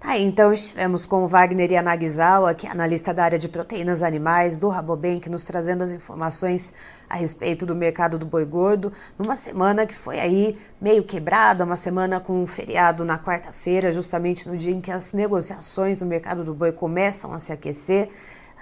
Tá, 0.01 0.19
então 0.19 0.53
estivemos 0.53 1.07
com 1.07 1.25
o 1.25 1.27
Wagner 1.27 1.73
Yanagisawa, 1.73 2.53
que 2.55 2.67
é 2.67 2.71
analista 2.71 3.13
da 3.15 3.25
área 3.25 3.39
de 3.39 3.49
proteínas 3.49 4.03
animais 4.03 4.59
do 4.59 4.69
Rabobank, 4.69 5.31
nos 5.31 5.45
trazendo 5.45 5.83
as 5.83 5.93
informações 5.93 6.75
a 7.09 7.17
respeito 7.17 7.65
do 7.65 7.75
mercado 7.75 8.19
do 8.19 8.27
boi 8.27 8.45
gordo, 8.45 8.93
numa 9.19 9.35
semana 9.35 9.87
que 9.87 9.95
foi 9.95 10.21
aí 10.21 10.59
meio 10.79 11.05
quebrada, 11.05 11.65
uma 11.65 11.77
semana 11.77 12.21
com 12.21 12.43
um 12.43 12.47
feriado 12.47 13.03
na 13.03 13.19
quarta-feira, 13.19 13.93
justamente 13.95 14.47
no 14.47 14.59
dia 14.59 14.73
em 14.73 14.81
que 14.81 14.91
as 14.91 15.15
negociações 15.15 16.01
no 16.01 16.07
mercado 16.07 16.45
do 16.45 16.53
boi 16.53 16.73
começam 16.73 17.33
a 17.33 17.39
se 17.39 17.51
aquecer. 17.51 18.11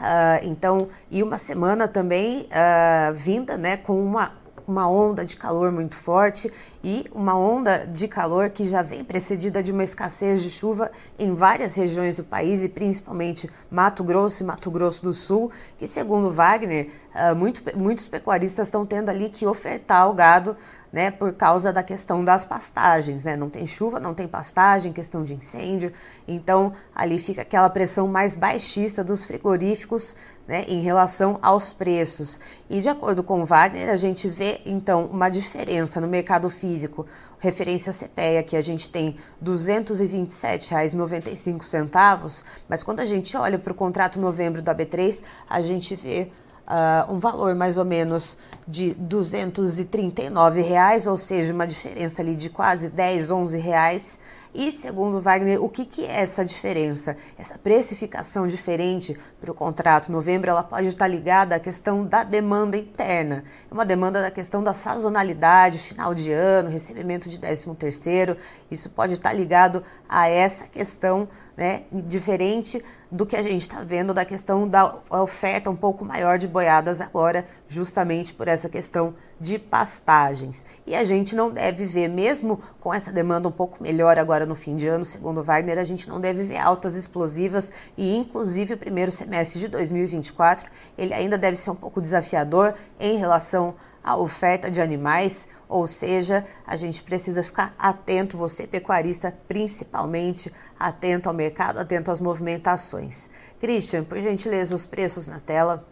Uh, 0.00 0.44
então, 0.44 0.88
e 1.10 1.22
uma 1.22 1.38
semana 1.38 1.86
também 1.86 2.48
uh, 2.48 3.14
vinda 3.14 3.56
né, 3.56 3.76
com 3.76 4.02
uma, 4.02 4.32
uma 4.66 4.88
onda 4.88 5.24
de 5.24 5.36
calor 5.36 5.70
muito 5.70 5.94
forte 5.94 6.52
e 6.82 7.06
uma 7.12 7.38
onda 7.38 7.86
de 7.86 8.08
calor 8.08 8.50
que 8.50 8.64
já 8.64 8.82
vem 8.82 9.04
precedida 9.04 9.62
de 9.62 9.70
uma 9.70 9.84
escassez 9.84 10.42
de 10.42 10.50
chuva 10.50 10.90
em 11.18 11.34
várias 11.34 11.74
regiões 11.74 12.16
do 12.16 12.24
país 12.24 12.64
e 12.64 12.68
principalmente 12.68 13.48
Mato 13.70 14.02
Grosso 14.02 14.42
e 14.42 14.46
Mato 14.46 14.70
Grosso 14.70 15.04
do 15.04 15.14
Sul, 15.14 15.52
que 15.78 15.86
segundo 15.86 16.30
Wagner, 16.30 16.90
uh, 17.14 17.34
muito, 17.36 17.62
muitos 17.76 18.08
pecuaristas 18.08 18.66
estão 18.66 18.84
tendo 18.84 19.08
ali 19.08 19.28
que 19.28 19.46
ofertar 19.46 20.08
o 20.10 20.14
gado 20.14 20.56
né, 20.92 21.10
por 21.10 21.32
causa 21.32 21.72
da 21.72 21.82
questão 21.82 22.22
das 22.22 22.44
pastagens, 22.44 23.24
né? 23.24 23.34
Não 23.34 23.48
tem 23.48 23.66
chuva, 23.66 23.98
não 23.98 24.12
tem 24.12 24.28
pastagem, 24.28 24.92
questão 24.92 25.24
de 25.24 25.32
incêndio. 25.32 25.90
Então, 26.28 26.74
ali 26.94 27.18
fica 27.18 27.40
aquela 27.42 27.70
pressão 27.70 28.06
mais 28.06 28.34
baixista 28.34 29.02
dos 29.02 29.24
frigoríficos, 29.24 30.14
né, 30.46 30.66
em 30.68 30.80
relação 30.80 31.38
aos 31.40 31.72
preços. 31.72 32.38
E 32.68 32.80
de 32.80 32.88
acordo 32.88 33.22
com 33.22 33.40
o 33.40 33.46
Wagner, 33.46 33.88
a 33.88 33.96
gente 33.96 34.28
vê 34.28 34.60
então 34.66 35.06
uma 35.06 35.30
diferença 35.30 36.00
no 36.00 36.08
mercado 36.08 36.50
físico. 36.50 37.06
Referência 37.38 37.92
CPEA 37.92 38.42
que 38.42 38.56
a 38.56 38.60
gente 38.60 38.88
tem 38.88 39.16
R$ 39.40 39.50
227,95, 39.50 42.42
mas 42.68 42.82
quando 42.82 42.98
a 43.00 43.06
gente 43.06 43.36
olha 43.36 43.58
para 43.58 43.72
o 43.72 43.74
contrato 43.74 44.20
novembro 44.20 44.62
da 44.62 44.74
B3, 44.74 45.22
a 45.48 45.60
gente 45.60 45.96
vê 45.96 46.30
uh, 46.72 47.12
um 47.12 47.18
valor 47.18 47.54
mais 47.54 47.76
ou 47.76 47.84
menos 47.84 48.38
de 48.66 48.94
239 48.94 50.62
reais, 50.62 51.06
ou 51.06 51.16
seja, 51.16 51.52
uma 51.52 51.66
diferença 51.66 52.22
ali 52.22 52.34
de 52.34 52.48
quase 52.48 52.88
10, 52.88 53.30
11 53.30 53.58
reais. 53.58 54.18
E, 54.54 54.70
segundo 54.70 55.18
Wagner, 55.18 55.62
o 55.64 55.68
que, 55.68 55.86
que 55.86 56.04
é 56.04 56.20
essa 56.20 56.44
diferença? 56.44 57.16
Essa 57.38 57.56
precificação 57.56 58.46
diferente 58.46 59.18
para 59.40 59.50
o 59.50 59.54
contrato 59.54 60.12
novembro, 60.12 60.50
ela 60.50 60.62
pode 60.62 60.88
estar 60.88 61.08
ligada 61.08 61.54
à 61.54 61.60
questão 61.60 62.04
da 62.04 62.22
demanda 62.22 62.76
interna. 62.76 63.44
É 63.70 63.72
uma 63.72 63.86
demanda 63.86 64.20
da 64.20 64.30
questão 64.30 64.62
da 64.62 64.74
sazonalidade, 64.74 65.78
final 65.78 66.14
de 66.14 66.30
ano, 66.30 66.68
recebimento 66.68 67.30
de 67.30 67.38
13 67.38 67.74
terceiro. 67.76 68.36
Isso 68.70 68.90
pode 68.90 69.14
estar 69.14 69.32
ligado 69.32 69.82
a 70.06 70.28
essa 70.28 70.64
questão 70.64 71.26
né, 71.56 71.84
diferente 71.90 72.84
do 73.12 73.26
que 73.26 73.36
a 73.36 73.42
gente 73.42 73.60
está 73.60 73.82
vendo 73.82 74.14
da 74.14 74.24
questão 74.24 74.66
da 74.66 74.96
oferta 75.10 75.68
um 75.68 75.76
pouco 75.76 76.02
maior 76.02 76.38
de 76.38 76.48
boiadas 76.48 76.98
agora, 76.98 77.46
justamente 77.68 78.32
por 78.32 78.48
essa 78.48 78.70
questão 78.70 79.14
de 79.38 79.58
pastagens. 79.58 80.64
E 80.86 80.94
a 80.94 81.04
gente 81.04 81.36
não 81.36 81.50
deve 81.50 81.84
ver, 81.84 82.08
mesmo 82.08 82.62
com 82.80 82.92
essa 82.92 83.12
demanda 83.12 83.46
um 83.46 83.52
pouco 83.52 83.82
melhor 83.82 84.18
agora 84.18 84.46
no 84.46 84.54
fim 84.54 84.76
de 84.76 84.86
ano, 84.86 85.04
segundo 85.04 85.42
Wagner, 85.42 85.78
a 85.78 85.84
gente 85.84 86.08
não 86.08 86.18
deve 86.18 86.42
ver 86.42 86.56
altas 86.56 86.96
explosivas 86.96 87.70
e, 87.98 88.16
inclusive, 88.16 88.72
o 88.72 88.78
primeiro 88.78 89.12
semestre 89.12 89.60
de 89.60 89.68
2024 89.68 90.70
ele 90.96 91.12
ainda 91.12 91.36
deve 91.36 91.58
ser 91.58 91.70
um 91.70 91.76
pouco 91.76 92.00
desafiador 92.00 92.72
em 92.98 93.18
relação 93.18 93.74
à 94.02 94.16
oferta 94.16 94.70
de 94.70 94.80
animais. 94.80 95.48
Ou 95.68 95.86
seja, 95.86 96.46
a 96.66 96.76
gente 96.76 97.02
precisa 97.02 97.42
ficar 97.42 97.74
atento, 97.78 98.36
você 98.36 98.66
pecuarista, 98.66 99.34
principalmente 99.48 100.52
atento 100.86 101.28
ao 101.28 101.34
mercado, 101.34 101.78
atento 101.78 102.10
às 102.10 102.20
movimentações. 102.20 103.28
Christian, 103.60 104.04
por 104.04 104.18
gentileza, 104.18 104.74
os 104.74 104.84
preços 104.84 105.26
na 105.26 105.38
tela. 105.38 105.86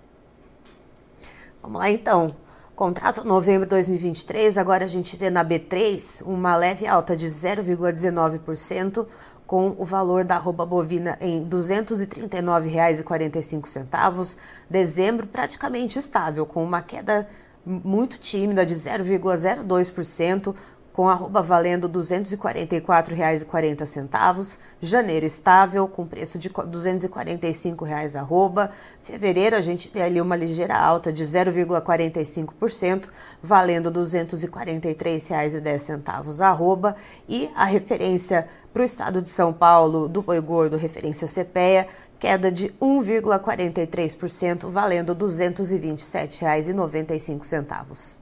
Vamos 1.63 1.79
lá 1.79 1.91
então. 1.91 2.35
Contrato 2.75 3.25
novembro 3.25 3.67
de 3.67 3.71
2023, 3.71 4.57
agora 4.57 4.87
a 4.87 4.89
gente 4.89 5.15
vê 5.15 5.29
na 5.29 5.45
B3 5.45 6.23
uma 6.25 6.57
leve 6.57 6.87
alta 6.87 7.15
de 7.15 7.27
0,19%, 7.27 9.07
com 9.47 9.77
o 9.77 9.85
valor 9.85 10.25
da 10.25 10.37
arroba 10.37 10.65
bovina 10.65 11.19
em 11.21 11.41
R$ 11.41 11.47
239,45. 11.51 14.39
Dezembro 14.71 15.27
praticamente 15.27 15.99
estável, 15.99 16.47
com 16.47 16.65
uma 16.65 16.81
queda 16.81 17.29
muito 17.67 18.19
tímida 18.19 18.65
de 18.65 18.75
0,02%, 18.75 20.55
com 21.01 21.09
arroba 21.09 21.41
valendo 21.41 21.87
R$ 21.87 21.95
244,40. 21.95 24.59
Janeiro 24.83 25.25
estável, 25.25 25.89
com 25.89 26.07
preço 26.07 26.39
de 26.39 26.51
245 26.51 27.87
reais 27.87 28.15
arroba. 28.15 28.71
Fevereiro 29.01 29.57
a 29.57 29.63
gente 29.63 29.91
vê 29.91 30.03
ali 30.03 30.21
uma 30.21 30.37
ligeira 30.37 30.77
alta 30.77 31.11
de 31.11 31.25
0,45%, 31.25 33.09
valendo 33.43 33.89
R$ 33.89 33.95
243,10 33.95 36.45
arroba. 36.45 36.95
E 37.27 37.51
a 37.57 37.65
referência 37.65 38.47
para 38.71 38.83
o 38.83 38.85
estado 38.85 39.23
de 39.23 39.31
São 39.31 39.55
Paulo 39.55 40.07
do 40.07 40.21
boi 40.21 40.39
gordo, 40.39 40.77
referência 40.77 41.27
CPEA, 41.27 41.89
queda 42.19 42.53
de 42.53 42.69
1,43%, 42.79 44.69
valendo 44.69 45.15
R$ 45.15 45.21
227,95. 45.21 48.20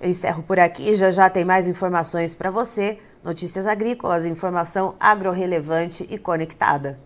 Eu 0.00 0.10
encerro 0.10 0.42
por 0.42 0.58
aqui, 0.58 0.94
já 0.94 1.10
já 1.10 1.30
tem 1.30 1.44
mais 1.44 1.66
informações 1.66 2.34
para 2.34 2.50
você. 2.50 2.98
Notícias 3.24 3.66
agrícolas, 3.66 4.26
informação 4.26 4.94
agro-relevante 5.00 6.06
e 6.10 6.18
conectada. 6.18 7.05